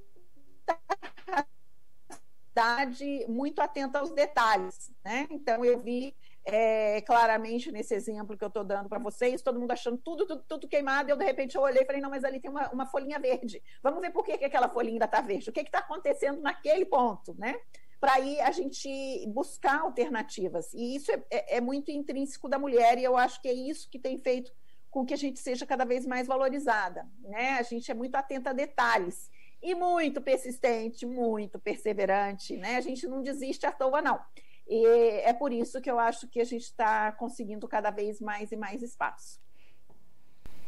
muito 3.27 3.61
atenta 3.61 3.99
aos 3.99 4.11
detalhes, 4.11 4.91
né? 5.03 5.27
Então 5.29 5.63
eu 5.63 5.79
vi 5.79 6.15
é, 6.43 7.01
claramente 7.01 7.71
nesse 7.71 7.93
exemplo 7.93 8.37
que 8.37 8.43
eu 8.43 8.47
estou 8.47 8.63
dando 8.63 8.89
para 8.89 8.99
vocês, 8.99 9.41
todo 9.41 9.59
mundo 9.59 9.71
achando 9.71 9.97
tudo, 9.97 10.25
tudo, 10.25 10.43
tudo 10.47 10.67
queimado, 10.67 11.09
eu 11.09 11.15
de 11.15 11.23
repente 11.23 11.55
eu 11.55 11.61
olhei 11.61 11.83
e 11.83 11.85
falei, 11.85 12.01
não, 12.01 12.09
mas 12.09 12.23
ali 12.23 12.39
tem 12.39 12.49
uma, 12.49 12.69
uma 12.71 12.85
folhinha 12.85 13.19
verde. 13.19 13.61
Vamos 13.81 14.01
ver 14.01 14.11
por 14.11 14.25
que, 14.25 14.37
que 14.37 14.45
aquela 14.45 14.69
folhinha 14.69 14.95
ainda 14.95 15.05
está 15.05 15.21
verde, 15.21 15.49
o 15.49 15.53
que 15.53 15.61
está 15.61 15.79
acontecendo 15.79 16.41
naquele 16.41 16.85
ponto, 16.85 17.35
né? 17.37 17.55
Para 17.99 18.13
aí 18.13 18.41
a 18.41 18.51
gente 18.51 18.89
buscar 19.27 19.81
alternativas. 19.81 20.73
E 20.73 20.95
isso 20.95 21.11
é, 21.11 21.23
é, 21.29 21.57
é 21.57 21.61
muito 21.61 21.91
intrínseco 21.91 22.49
da 22.49 22.57
mulher, 22.57 22.97
e 22.97 23.03
eu 23.03 23.15
acho 23.15 23.39
que 23.41 23.47
é 23.47 23.53
isso 23.53 23.89
que 23.89 23.99
tem 23.99 24.17
feito 24.17 24.51
com 24.89 25.05
que 25.05 25.13
a 25.13 25.17
gente 25.17 25.39
seja 25.39 25.65
cada 25.65 25.85
vez 25.85 26.05
mais 26.05 26.27
valorizada. 26.27 27.07
Né? 27.19 27.51
A 27.51 27.61
gente 27.61 27.89
é 27.89 27.93
muito 27.93 28.15
atenta 28.15 28.49
a 28.49 28.53
detalhes 28.53 29.29
e 29.61 29.75
muito 29.75 30.21
persistente, 30.21 31.05
muito 31.05 31.59
perseverante. 31.59 32.57
Né? 32.57 32.77
A 32.77 32.81
gente 32.81 33.07
não 33.07 33.21
desiste 33.21 33.65
à 33.65 33.71
toa, 33.71 34.01
não. 34.01 34.19
E 34.67 34.85
é 35.23 35.33
por 35.33 35.51
isso 35.51 35.81
que 35.81 35.91
eu 35.91 35.99
acho 35.99 36.27
que 36.27 36.39
a 36.39 36.45
gente 36.45 36.63
está 36.63 37.11
conseguindo 37.11 37.67
cada 37.67 37.91
vez 37.91 38.19
mais 38.21 38.51
e 38.51 38.55
mais 38.55 38.81
espaço. 38.81 39.39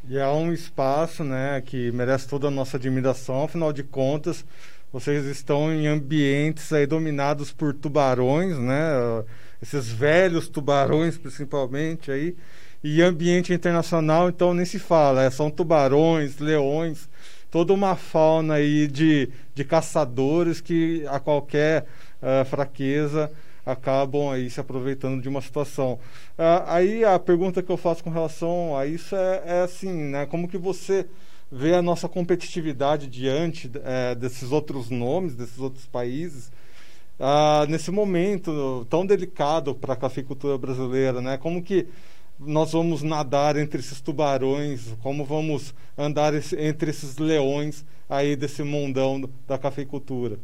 E 0.08 0.18
é 0.18 0.28
um 0.28 0.52
espaço 0.52 1.24
né, 1.24 1.62
que 1.62 1.92
merece 1.94 2.28
toda 2.28 2.50
a 2.50 2.52
nossa 2.52 2.76
admiração, 2.76 3.44
afinal 3.44 3.72
de 3.72 3.84
contas, 3.84 4.46
vocês 4.94 5.26
estão 5.26 5.74
em 5.74 5.88
ambientes 5.88 6.72
aí 6.72 6.86
dominados 6.86 7.52
por 7.52 7.74
tubarões, 7.74 8.60
né? 8.60 8.76
Esses 9.60 9.88
velhos 9.88 10.48
tubarões, 10.48 11.18
principalmente 11.18 12.12
aí, 12.12 12.36
e 12.84 13.02
ambiente 13.02 13.52
internacional, 13.52 14.30
então 14.30 14.54
nem 14.54 14.66
se 14.66 14.78
fala, 14.78 15.24
é, 15.24 15.32
são 15.32 15.50
tubarões, 15.50 16.38
leões, 16.38 17.10
toda 17.54 17.72
uma 17.72 17.96
fauna 17.96 18.56
aí 18.56 18.88
de, 18.88 19.30
de 19.54 19.64
caçadores 19.64 20.60
que 20.60 21.06
a 21.08 21.20
qualquer 21.20 21.86
uh, 22.20 22.44
fraqueza 22.46 23.32
acabam 23.64 24.32
aí 24.32 24.50
se 24.50 24.60
aproveitando 24.60 25.22
de 25.22 25.30
uma 25.30 25.40
situação. 25.40 26.00
Uh, 26.36 26.66
aí 26.66 27.06
a 27.06 27.20
pergunta 27.20 27.62
que 27.62 27.72
eu 27.72 27.78
faço 27.78 28.04
com 28.04 28.10
relação 28.10 28.76
a 28.76 28.88
isso 28.88 29.16
é, 29.16 29.44
é 29.46 29.62
assim, 29.62 29.94
né? 29.94 30.26
Como 30.26 30.48
que 30.48 30.58
você 30.58 31.06
vê 31.52 31.76
a 31.76 31.82
nossa 31.84 32.10
competitividade 32.10 33.06
diante 33.06 33.70
é, 33.86 34.16
desses 34.16 34.52
outros 34.52 34.90
nomes, 34.90 35.36
desses 35.36 35.60
outros 35.60 35.86
países, 35.86 36.52
uh, 37.20 37.70
nesse 37.70 37.92
momento 37.92 38.84
tão 38.90 39.06
delicado 39.06 39.76
para 39.76 39.94
a 39.94 39.98
cafeicultura 39.98 40.58
brasileira, 40.58 41.22
né? 41.22 41.38
Como 41.38 41.62
que 41.62 41.88
nós 42.40 42.72
vamos 42.72 43.02
nadar 43.02 43.56
entre 43.56 43.80
esses 43.80 44.02
tubarões, 44.02 44.94
como 45.02 45.24
vamos 45.24 45.74
andar 45.98 46.34
esse, 46.34 46.56
entre 46.60 46.92
esses 46.92 47.18
leões 47.18 47.86
aí 48.10 48.36
desse 48.36 48.64
mundão 48.64 49.30
da 49.48 49.58
cafeicultura. 49.58 50.40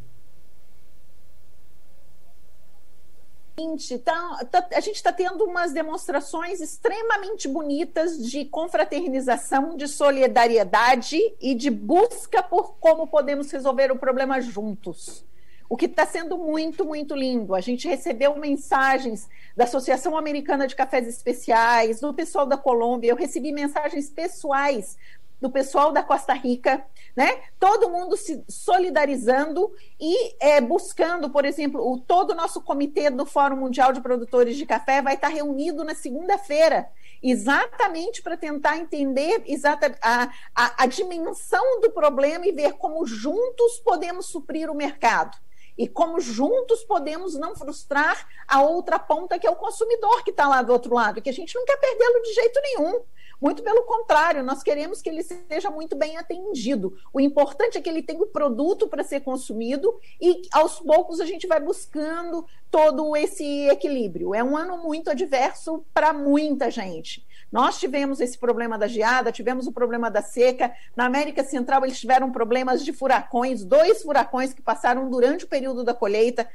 Então, 3.58 4.38
a 4.74 4.80
gente 4.80 4.96
está 4.96 5.12
tendo 5.12 5.44
umas 5.44 5.72
demonstrações 5.72 6.62
extremamente 6.62 7.46
bonitas 7.46 8.18
de 8.26 8.46
confraternização, 8.46 9.76
de 9.76 9.86
solidariedade 9.86 11.18
e 11.38 11.54
de 11.54 11.68
busca 11.68 12.42
por 12.42 12.76
como 12.78 13.06
podemos 13.06 13.50
resolver 13.50 13.92
o 13.92 13.98
problema 13.98 14.40
juntos 14.40 15.28
o 15.70 15.76
que 15.76 15.86
está 15.86 16.04
sendo 16.04 16.36
muito, 16.36 16.84
muito 16.84 17.14
lindo. 17.14 17.54
A 17.54 17.60
gente 17.60 17.86
recebeu 17.86 18.34
mensagens 18.34 19.28
da 19.56 19.62
Associação 19.62 20.16
Americana 20.16 20.66
de 20.66 20.74
Cafés 20.74 21.06
Especiais, 21.06 22.00
do 22.00 22.12
pessoal 22.12 22.44
da 22.44 22.56
Colômbia, 22.56 23.10
eu 23.10 23.16
recebi 23.16 23.52
mensagens 23.52 24.10
pessoais 24.10 24.98
do 25.40 25.48
pessoal 25.48 25.92
da 25.92 26.02
Costa 26.02 26.34
Rica, 26.34 26.84
né? 27.16 27.40
Todo 27.58 27.88
mundo 27.88 28.16
se 28.16 28.44
solidarizando 28.48 29.72
e 29.98 30.34
é, 30.40 30.60
buscando, 30.60 31.30
por 31.30 31.44
exemplo, 31.44 31.80
o, 31.80 31.98
todo 31.98 32.32
o 32.32 32.34
nosso 32.34 32.60
comitê 32.60 33.08
do 33.08 33.24
Fórum 33.24 33.56
Mundial 33.56 33.92
de 33.92 34.00
Produtores 34.00 34.56
de 34.56 34.66
Café 34.66 35.00
vai 35.00 35.14
estar 35.14 35.28
reunido 35.28 35.84
na 35.84 35.94
segunda-feira, 35.94 36.90
exatamente 37.22 38.22
para 38.22 38.36
tentar 38.36 38.76
entender 38.76 39.44
exata, 39.46 39.96
a, 40.02 40.30
a, 40.54 40.82
a 40.82 40.86
dimensão 40.86 41.80
do 41.80 41.90
problema 41.90 42.44
e 42.46 42.52
ver 42.52 42.72
como 42.72 43.06
juntos 43.06 43.78
podemos 43.78 44.26
suprir 44.26 44.68
o 44.68 44.74
mercado 44.74 45.38
e 45.80 45.88
como 45.88 46.20
juntos 46.20 46.84
podemos 46.84 47.36
não 47.36 47.56
frustrar 47.56 48.28
a 48.46 48.60
outra 48.60 48.98
ponta, 48.98 49.38
que 49.38 49.46
é 49.46 49.50
o 49.50 49.56
consumidor 49.56 50.22
que 50.22 50.30
está 50.30 50.46
lá 50.46 50.60
do 50.60 50.74
outro 50.74 50.94
lado, 50.94 51.22
que 51.22 51.30
a 51.30 51.32
gente 51.32 51.54
não 51.54 51.64
quer 51.64 51.78
perdê-lo 51.78 52.20
de 52.20 52.34
jeito 52.34 52.60
nenhum. 52.60 53.00
Muito 53.40 53.62
pelo 53.62 53.84
contrário, 53.84 54.44
nós 54.44 54.62
queremos 54.62 55.00
que 55.00 55.08
ele 55.08 55.22
seja 55.22 55.70
muito 55.70 55.96
bem 55.96 56.18
atendido. 56.18 56.94
O 57.14 57.18
importante 57.18 57.78
é 57.78 57.80
que 57.80 57.88
ele 57.88 58.02
tenha 58.02 58.20
o 58.20 58.26
produto 58.26 58.88
para 58.88 59.02
ser 59.02 59.20
consumido 59.20 59.98
e 60.20 60.42
aos 60.52 60.78
poucos 60.78 61.18
a 61.18 61.24
gente 61.24 61.46
vai 61.46 61.58
buscando 61.58 62.44
todo 62.70 63.16
esse 63.16 63.66
equilíbrio. 63.70 64.34
É 64.34 64.44
um 64.44 64.58
ano 64.58 64.76
muito 64.76 65.08
adverso 65.08 65.82
para 65.94 66.12
muita 66.12 66.70
gente. 66.70 67.26
Nós 67.50 67.78
tivemos 67.78 68.20
esse 68.20 68.38
problema 68.38 68.78
da 68.78 68.86
geada, 68.86 69.32
tivemos 69.32 69.66
o 69.66 69.72
problema 69.72 70.10
da 70.10 70.22
seca. 70.22 70.72
Na 70.94 71.06
América 71.06 71.42
Central, 71.42 71.84
eles 71.84 71.98
tiveram 71.98 72.30
problemas 72.30 72.84
de 72.84 72.92
furacões, 72.92 73.64
dois 73.64 74.02
furacões 74.02 74.52
que 74.52 74.62
passaram 74.62 75.10
durante 75.10 75.44
o 75.44 75.48
período 75.48 75.82
da 75.82 75.92
colheita. 75.92 76.48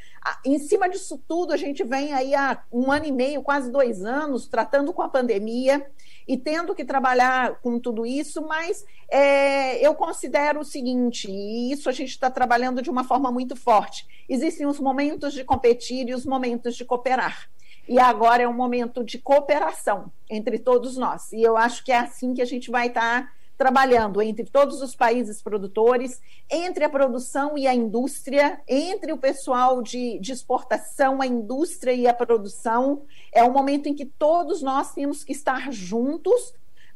Em 0.46 0.58
cima 0.58 0.90
disso 0.90 1.22
tudo, 1.28 1.52
a 1.52 1.58
gente 1.58 1.84
vem 1.84 2.14
aí 2.14 2.34
há 2.34 2.64
um 2.72 2.92
ano 2.92 3.06
e 3.06 3.12
meio, 3.12 3.44
quase 3.44 3.70
dois 3.70 4.06
anos, 4.06 4.48
tratando 4.48 4.94
com 4.94 5.02
a 5.02 5.10
pandemia 5.10 5.86
e 6.28 6.38
tendo 6.38 6.74
que 6.74 6.86
trabalhar 6.86 7.60
com 7.62 7.80
tudo 7.80 8.06
isso, 8.06 8.42
mas 8.42 8.86
é, 9.10 9.86
eu 9.86 9.94
considero 9.94 10.62
o 10.62 10.66
seguinte, 10.66 11.30
e 11.30 11.72
isso 11.72 11.88
a 11.88 11.92
gente 11.92 12.10
está 12.10 12.32
trabalhando 12.32 12.82
de 12.82 12.90
uma 12.90 13.04
forma 13.04 13.32
muito 13.32 13.56
forte: 13.56 14.08
existem 14.28 14.66
os 14.66 14.80
momentos 14.80 15.34
de 15.34 15.44
competir 15.44 16.10
e 16.10 16.14
os 16.14 16.26
momentos 16.26 16.76
de 16.76 16.86
cooperar. 16.86 17.50
E 17.88 18.00
agora 18.00 18.44
é 18.44 18.48
um 18.48 18.54
momento 18.54 19.04
de 19.04 19.20
cooperação 19.20 20.12
entre 20.30 20.58
todos 20.58 20.98
nós. 20.98 21.32
E 21.32 21.42
eu 21.42 21.56
acho 21.56 21.84
que 21.84 21.92
é 21.92 21.98
assim 21.98 22.34
que 22.34 22.42
a 22.42 22.46
gente 22.46 22.72
vai 22.72 22.88
estar 22.88 23.24
tá 23.24 23.32
trabalhando 23.58 24.22
entre 24.22 24.46
todos 24.46 24.82
os 24.82 24.96
países 24.96 25.42
produtores, 25.42 26.22
entre 26.50 26.84
a 26.84 26.90
produção 26.90 27.58
e 27.58 27.68
a 27.68 27.74
indústria, 27.74 28.60
entre 28.68 29.14
o 29.14 29.18
pessoal 29.18 29.82
de, 29.82 30.20
de 30.20 30.32
exportação, 30.32 31.22
a 31.22 31.28
indústria 31.28 31.94
e 31.94 32.08
a 32.08 32.14
produção. 32.14 33.04
É 33.32 33.44
um 33.44 33.52
momento 33.52 33.88
em 33.88 33.94
que 33.94 34.06
todos 34.06 34.62
nós 34.62 34.94
temos 34.94 35.24
que 35.24 35.32
estar 35.32 35.72
juntos 35.72 36.54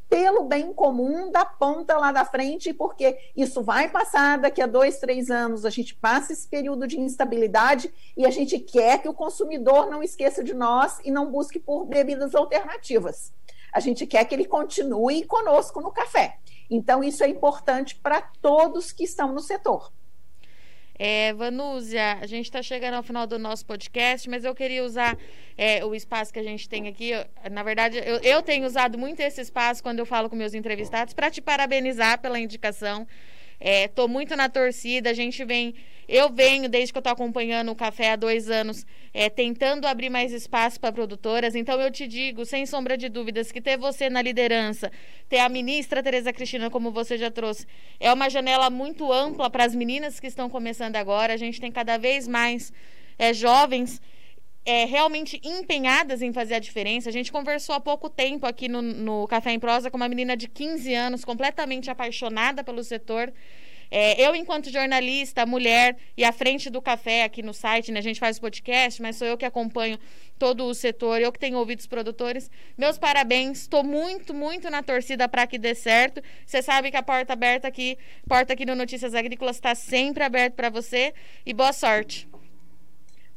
pelo 0.10 0.44
bem 0.44 0.74
comum 0.74 1.32
da 1.32 1.46
ponta 1.46 1.96
lá 1.98 2.12
da 2.12 2.26
frente, 2.26 2.74
porque 2.74 3.18
isso 3.38 3.62
vai 3.62 3.88
passar 3.90 4.40
daqui 4.40 4.62
a 4.62 4.66
dois, 4.66 4.98
três 4.98 5.30
anos, 5.30 5.66
a 5.66 5.70
gente 5.70 5.94
passa 5.94 6.34
esse 6.34 6.48
período 6.48 6.88
de 6.88 7.00
instabilidade 7.00 7.94
e 8.18 8.26
a 8.26 8.32
gente 8.32 8.58
quer 8.60 9.02
que 9.02 9.08
o 9.08 9.14
consumidor 9.14 9.90
não 9.90 10.02
esqueça 10.02 10.44
de 10.44 10.54
nós 10.54 11.00
e 11.06 11.12
não 11.12 11.32
busque 11.32 11.60
por 11.60 11.86
bebidas 11.86 12.34
alternativas. 12.34 13.32
A 13.72 13.80
gente 13.80 14.08
quer 14.08 14.26
que 14.26 14.34
ele 14.34 14.46
continue 14.46 15.24
conosco 15.26 15.80
no 15.80 15.92
café. 15.92 16.40
Então, 16.72 17.04
isso 17.04 17.24
é 17.24 17.28
importante 17.28 17.96
para 17.96 18.20
todos 18.42 18.92
que 18.92 19.04
estão 19.04 19.32
no 19.32 19.40
setor. 19.40 19.92
É, 21.02 21.32
Vanúzia, 21.32 22.18
a 22.22 22.28
gente 22.28 22.44
está 22.44 22.62
chegando 22.62 22.96
ao 22.96 23.04
final 23.04 23.26
do 23.26 23.40
nosso 23.40 23.66
podcast, 23.66 24.30
mas 24.30 24.44
eu 24.44 24.54
queria 24.54 24.84
usar 24.84 25.18
é, 25.58 25.84
o 25.86 25.96
espaço 25.96 26.34
que 26.34 26.40
a 26.40 26.44
gente 26.44 26.68
tem 26.68 26.90
aqui. 26.90 27.12
Na 27.50 27.64
verdade, 27.64 27.98
eu, 28.06 28.18
eu 28.18 28.42
tenho 28.42 28.66
usado 28.68 28.98
muito 28.98 29.22
esse 29.22 29.40
espaço 29.40 29.82
quando 29.82 30.00
eu 30.00 30.06
falo 30.06 30.30
com 30.30 30.36
meus 30.36 30.54
entrevistados 30.54 31.14
para 31.14 31.32
te 31.32 31.42
parabenizar 31.42 32.20
pela 32.20 32.38
indicação. 32.38 33.08
Estou 33.60 34.06
é, 34.06 34.08
muito 34.08 34.36
na 34.36 34.48
torcida, 34.48 35.10
a 35.10 35.14
gente 35.14 35.44
vem. 35.44 35.76
Eu 36.08 36.32
venho, 36.32 36.68
desde 36.68 36.92
que 36.92 36.98
eu 36.98 37.02
estou 37.02 37.14
acompanhando 37.14 37.72
o 37.72 37.76
café 37.76 38.12
há 38.12 38.16
dois 38.16 38.50
anos, 38.50 38.84
é, 39.14 39.30
tentando 39.30 39.86
abrir 39.86 40.10
mais 40.10 40.32
espaço 40.32 40.80
para 40.80 40.92
produtoras. 40.92 41.54
Então, 41.54 41.80
eu 41.80 41.92
te 41.92 42.08
digo, 42.08 42.46
sem 42.46 42.66
sombra 42.66 42.98
de 42.98 43.10
dúvidas, 43.10 43.52
que 43.52 43.62
ter 43.62 43.78
você 43.78 44.10
na 44.10 44.22
liderança, 44.22 44.92
ter 45.28 45.38
a 45.40 45.50
ministra 45.50 46.02
Tereza 46.02 46.34
Cristina, 46.34 46.70
como 46.70 46.90
você 46.90 47.16
já 47.16 47.30
trouxe, 47.30 47.68
é 48.00 48.12
uma 48.12 48.30
janela 48.30 48.72
muito 48.72 49.12
ampla 49.12 49.50
para 49.52 49.66
as 49.66 49.76
meninas 49.76 50.20
que 50.20 50.26
estão 50.26 50.50
começando 50.50 50.96
agora. 50.96 51.34
A 51.34 51.38
gente 51.38 51.62
tem 51.62 51.72
cada 51.72 51.98
vez 51.98 52.28
mais 52.28 52.74
é, 53.20 53.34
jovens 53.34 54.02
é, 54.66 54.86
realmente 54.86 55.40
empenhadas 55.44 56.22
em 56.22 56.32
fazer 56.32 56.56
a 56.56 56.60
diferença. 56.60 57.10
A 57.10 57.14
gente 57.14 57.32
conversou 57.32 57.76
há 57.76 57.80
pouco 57.80 58.10
tempo 58.10 58.46
aqui 58.46 58.68
no, 58.68 58.82
no 58.82 59.28
Café 59.28 59.52
em 59.52 59.60
Prosa 59.60 59.90
com 59.90 59.98
uma 59.98 60.10
menina 60.10 60.36
de 60.36 60.48
15 60.48 60.94
anos, 60.94 61.26
completamente 61.26 61.90
apaixonada 61.90 62.64
pelo 62.64 62.84
setor. 62.84 63.34
É, 63.92 64.22
eu, 64.22 64.36
enquanto 64.36 64.70
jornalista, 64.70 65.46
mulher, 65.48 65.98
e 66.16 66.24
à 66.24 66.32
frente 66.32 66.70
do 66.70 66.80
café 66.80 67.24
aqui 67.24 67.42
no 67.42 67.54
site, 67.54 67.92
né, 67.92 68.00
a 68.00 68.04
gente 68.04 68.20
faz 68.20 68.38
o 68.38 68.42
podcast, 68.42 69.02
mas 69.02 69.16
sou 69.16 69.28
eu 69.28 69.36
que 69.36 69.46
acompanho 69.46 69.98
todo 70.38 70.64
o 70.66 70.74
setor, 70.76 71.20
eu 71.20 71.32
que 71.32 71.40
tenho 71.40 71.58
ouvido 71.58 71.80
os 71.80 71.88
produtores. 71.88 72.52
Meus 72.78 73.00
parabéns, 73.00 73.62
estou 73.62 73.84
muito, 73.84 74.32
muito 74.34 74.70
na 74.70 74.84
torcida 74.84 75.28
para 75.28 75.48
que 75.48 75.58
dê 75.58 75.74
certo. 75.74 76.22
Você 76.46 76.62
sabe 76.62 76.92
que 76.92 76.98
a 76.98 77.04
porta 77.04 77.34
aberta 77.34 77.68
aqui, 77.68 77.98
porta 78.28 78.54
aqui 78.54 78.66
no 78.66 78.76
Notícias 78.76 79.16
Agrícolas 79.16 79.56
está 79.56 79.74
sempre 79.74 80.24
aberta 80.24 80.56
para 80.56 80.70
você 80.70 81.12
e 81.44 81.52
boa 81.52 81.74
sorte. 81.74 82.29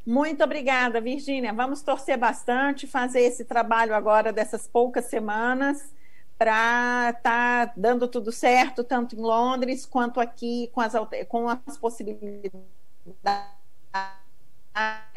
Muito 0.04 0.42
obrigada, 0.42 1.00
Virgínia. 1.00 1.52
Vamos 1.52 1.82
torcer 1.82 2.18
bastante, 2.18 2.86
fazer 2.86 3.20
esse 3.20 3.44
trabalho 3.44 3.94
agora 3.94 4.32
dessas 4.32 4.66
poucas 4.66 5.04
semanas 5.06 5.92
para 6.36 7.10
estar 7.16 7.68
tá 7.68 7.72
dando 7.76 8.08
tudo 8.08 8.32
certo, 8.32 8.82
tanto 8.82 9.14
em 9.14 9.20
Londres 9.20 9.86
quanto 9.86 10.18
aqui 10.18 10.68
com 10.72 10.80
as, 10.80 10.92
com 11.28 11.48
as 11.48 11.78
possibilidades 11.78 12.52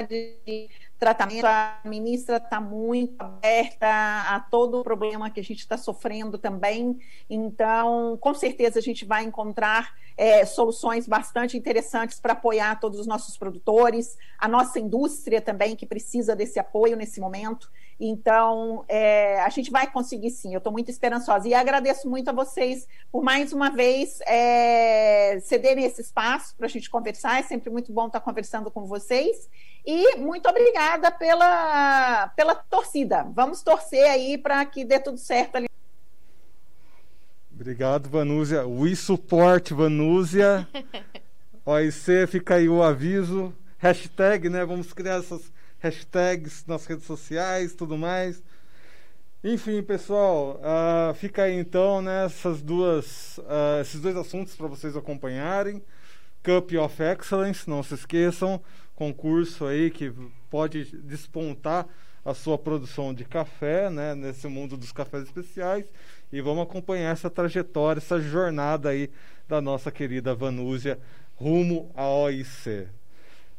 de 0.08 0.70
tratamento. 0.98 1.46
A 1.46 1.80
ministra 1.84 2.38
está 2.38 2.60
muito 2.62 3.22
aberta 3.22 3.88
a 3.88 4.40
todo 4.40 4.80
o 4.80 4.84
problema 4.84 5.30
que 5.30 5.40
a 5.40 5.44
gente 5.44 5.60
está 5.60 5.78
sofrendo 5.78 6.38
também. 6.38 6.98
Então, 7.30 8.18
com 8.20 8.34
certeza, 8.34 8.80
a 8.80 8.82
gente 8.82 9.06
vai 9.06 9.24
encontrar 9.24 9.94
é, 10.18 10.46
soluções 10.46 11.08
bastante 11.08 11.58
interessantes 11.58 12.20
para 12.20 12.34
apoiar 12.34 12.80
todos 12.80 13.00
os 13.00 13.08
nossos 13.08 13.38
produtores, 13.38 14.18
a 14.38 14.48
nossa 14.48 14.80
indústria 14.80 15.42
também, 15.42 15.76
que 15.76 15.86
precisa 15.86 16.36
desse 16.36 16.60
apoio 16.60 16.96
nesse 16.96 17.20
momento. 17.20 17.70
Então, 18.00 18.84
é, 18.90 19.40
a 19.42 19.50
gente 19.50 19.72
vai 19.72 19.90
conseguir 19.90 20.30
sim, 20.30 20.54
eu 20.54 20.58
estou 20.58 20.72
muito 20.72 20.92
esperançosa. 20.92 21.48
E 21.48 21.54
agradeço 21.54 22.10
muito 22.10 22.30
a 22.30 22.34
vocês 22.34 22.88
por 23.12 23.24
mais 23.24 23.54
uma 23.54 23.70
vez 23.70 24.20
é, 24.28 25.40
cederem 25.42 25.86
esse 25.86 26.02
espaço 26.02 26.56
para 26.58 26.66
a 26.66 26.70
gente 26.70 26.90
conversar. 26.90 27.40
É 27.40 27.44
sempre 27.44 27.70
muito 27.70 27.94
bom 27.94 28.08
estar 28.08 28.20
conversando 28.20 28.70
com 28.70 28.86
vocês. 28.86 29.50
E 29.86 30.18
muito 30.18 30.50
obrigada 30.50 30.85
pela, 31.20 32.28
pela 32.36 32.56
torcida. 32.56 33.24
Vamos 33.34 33.62
torcer 33.62 34.10
aí 34.10 34.38
para 34.38 34.66
que 34.66 34.86
dê 34.86 35.00
tudo 35.00 35.18
certo 35.18 35.56
ali. 35.56 35.68
Obrigado, 37.54 38.10
Vanúzia. 38.10 38.68
We 38.68 38.96
support 38.96 39.72
Vanúzia. 39.72 40.68
OIC, 41.66 42.28
fica 42.28 42.56
aí 42.56 42.70
o 42.70 42.84
aviso. 42.84 43.54
Hashtag, 43.78 44.50
né? 44.50 44.66
Vamos 44.66 44.94
criar 44.94 45.16
essas 45.16 45.52
hashtags 45.80 46.66
nas 46.68 46.86
redes 46.86 47.06
sociais, 47.06 47.74
tudo 47.74 47.98
mais. 47.98 48.42
Enfim, 49.44 49.82
pessoal, 49.84 50.60
uh, 50.60 51.14
fica 51.14 51.44
aí 51.44 51.54
então 51.54 52.02
né, 52.02 52.26
essas 52.26 52.64
duas, 52.64 53.38
uh, 53.38 53.80
esses 53.80 54.02
dois 54.02 54.16
assuntos 54.18 54.56
para 54.56 54.68
vocês 54.68 54.98
acompanharem. 54.98 55.84
Cup 56.44 56.72
of 56.74 57.04
Excellence, 57.04 57.70
não 57.70 57.84
se 57.84 57.94
esqueçam, 57.94 58.60
concurso 58.96 59.66
aí 59.66 59.92
que 59.92 60.12
pode 60.56 60.86
despontar 61.02 61.86
a 62.24 62.34
sua 62.34 62.58
produção 62.58 63.14
de 63.14 63.26
café, 63.26 63.90
né, 63.90 64.16
nesse 64.16 64.48
mundo 64.48 64.78
dos 64.78 64.90
cafés 64.90 65.24
especiais, 65.24 65.86
e 66.32 66.40
vamos 66.40 66.64
acompanhar 66.64 67.12
essa 67.12 67.30
trajetória, 67.30 68.00
essa 68.00 68.22
jornada 68.22 68.88
aí 68.88 69.12
da 69.50 69.60
nossa 69.60 69.92
querida 69.92 70.34
Vanúzia 70.34 70.98
rumo 71.36 71.92
à 71.94 72.08
OIC. 72.08 72.88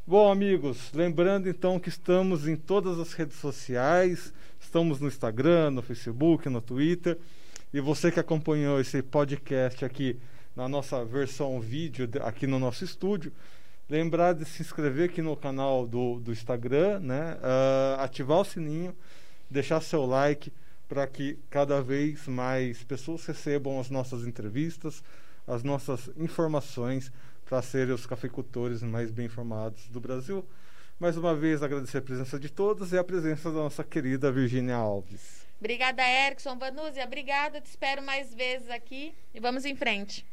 Bom, 0.07 0.31
amigos, 0.31 0.91
lembrando 0.91 1.47
então 1.47 1.79
que 1.79 1.89
estamos 1.89 2.47
em 2.47 2.55
todas 2.55 2.99
as 2.99 3.13
redes 3.13 3.37
sociais, 3.37 4.33
estamos 4.59 4.99
no 4.99 5.07
Instagram, 5.07 5.69
no 5.69 5.83
Facebook, 5.83 6.49
no 6.49 6.61
Twitter. 6.61 7.15
E 7.71 7.79
você 7.79 8.11
que 8.11 8.19
acompanhou 8.19 8.81
esse 8.81 9.03
podcast 9.03 9.85
aqui 9.85 10.19
na 10.55 10.67
nossa 10.67 11.05
versão 11.05 11.61
vídeo, 11.61 12.09
aqui 12.23 12.47
no 12.47 12.57
nosso 12.57 12.83
estúdio, 12.83 13.31
lembrar 13.89 14.33
de 14.33 14.45
se 14.45 14.61
inscrever 14.61 15.09
aqui 15.09 15.21
no 15.21 15.35
canal 15.35 15.87
do, 15.87 16.19
do 16.19 16.31
Instagram, 16.31 16.99
né? 16.99 17.35
Uh, 17.35 18.01
ativar 18.01 18.39
o 18.39 18.45
sininho, 18.45 18.95
deixar 19.49 19.81
seu 19.81 20.05
like 20.05 20.51
para 20.87 21.05
que 21.07 21.37
cada 21.49 21.81
vez 21.81 22.27
mais 22.27 22.83
pessoas 22.83 23.25
recebam 23.25 23.79
as 23.79 23.89
nossas 23.89 24.25
entrevistas, 24.25 25.03
as 25.45 25.63
nossas 25.63 26.09
informações 26.17 27.11
para 27.45 27.61
serem 27.61 27.93
os 27.93 28.05
cafeicultores 28.05 28.81
mais 28.81 29.11
bem 29.11 29.25
informados 29.25 29.87
do 29.87 29.99
Brasil. 29.99 30.45
Mais 30.99 31.15
uma 31.15 31.35
vez, 31.35 31.61
agradecer 31.61 31.99
a 31.99 32.01
presença 32.01 32.39
de 32.39 32.49
todos 32.49 32.91
e 32.91 32.97
a 32.97 33.03
presença 33.03 33.51
da 33.51 33.57
nossa 33.57 33.83
querida 33.83 34.31
Virginia 34.31 34.75
Alves. 34.75 35.45
Obrigada, 35.59 36.01
Erickson. 36.03 36.57
Vanúzia, 36.57 37.05
obrigada. 37.05 37.61
Te 37.61 37.67
espero 37.67 38.01
mais 38.01 38.33
vezes 38.33 38.69
aqui 38.69 39.13
e 39.33 39.39
vamos 39.39 39.65
em 39.65 39.75
frente. 39.75 40.25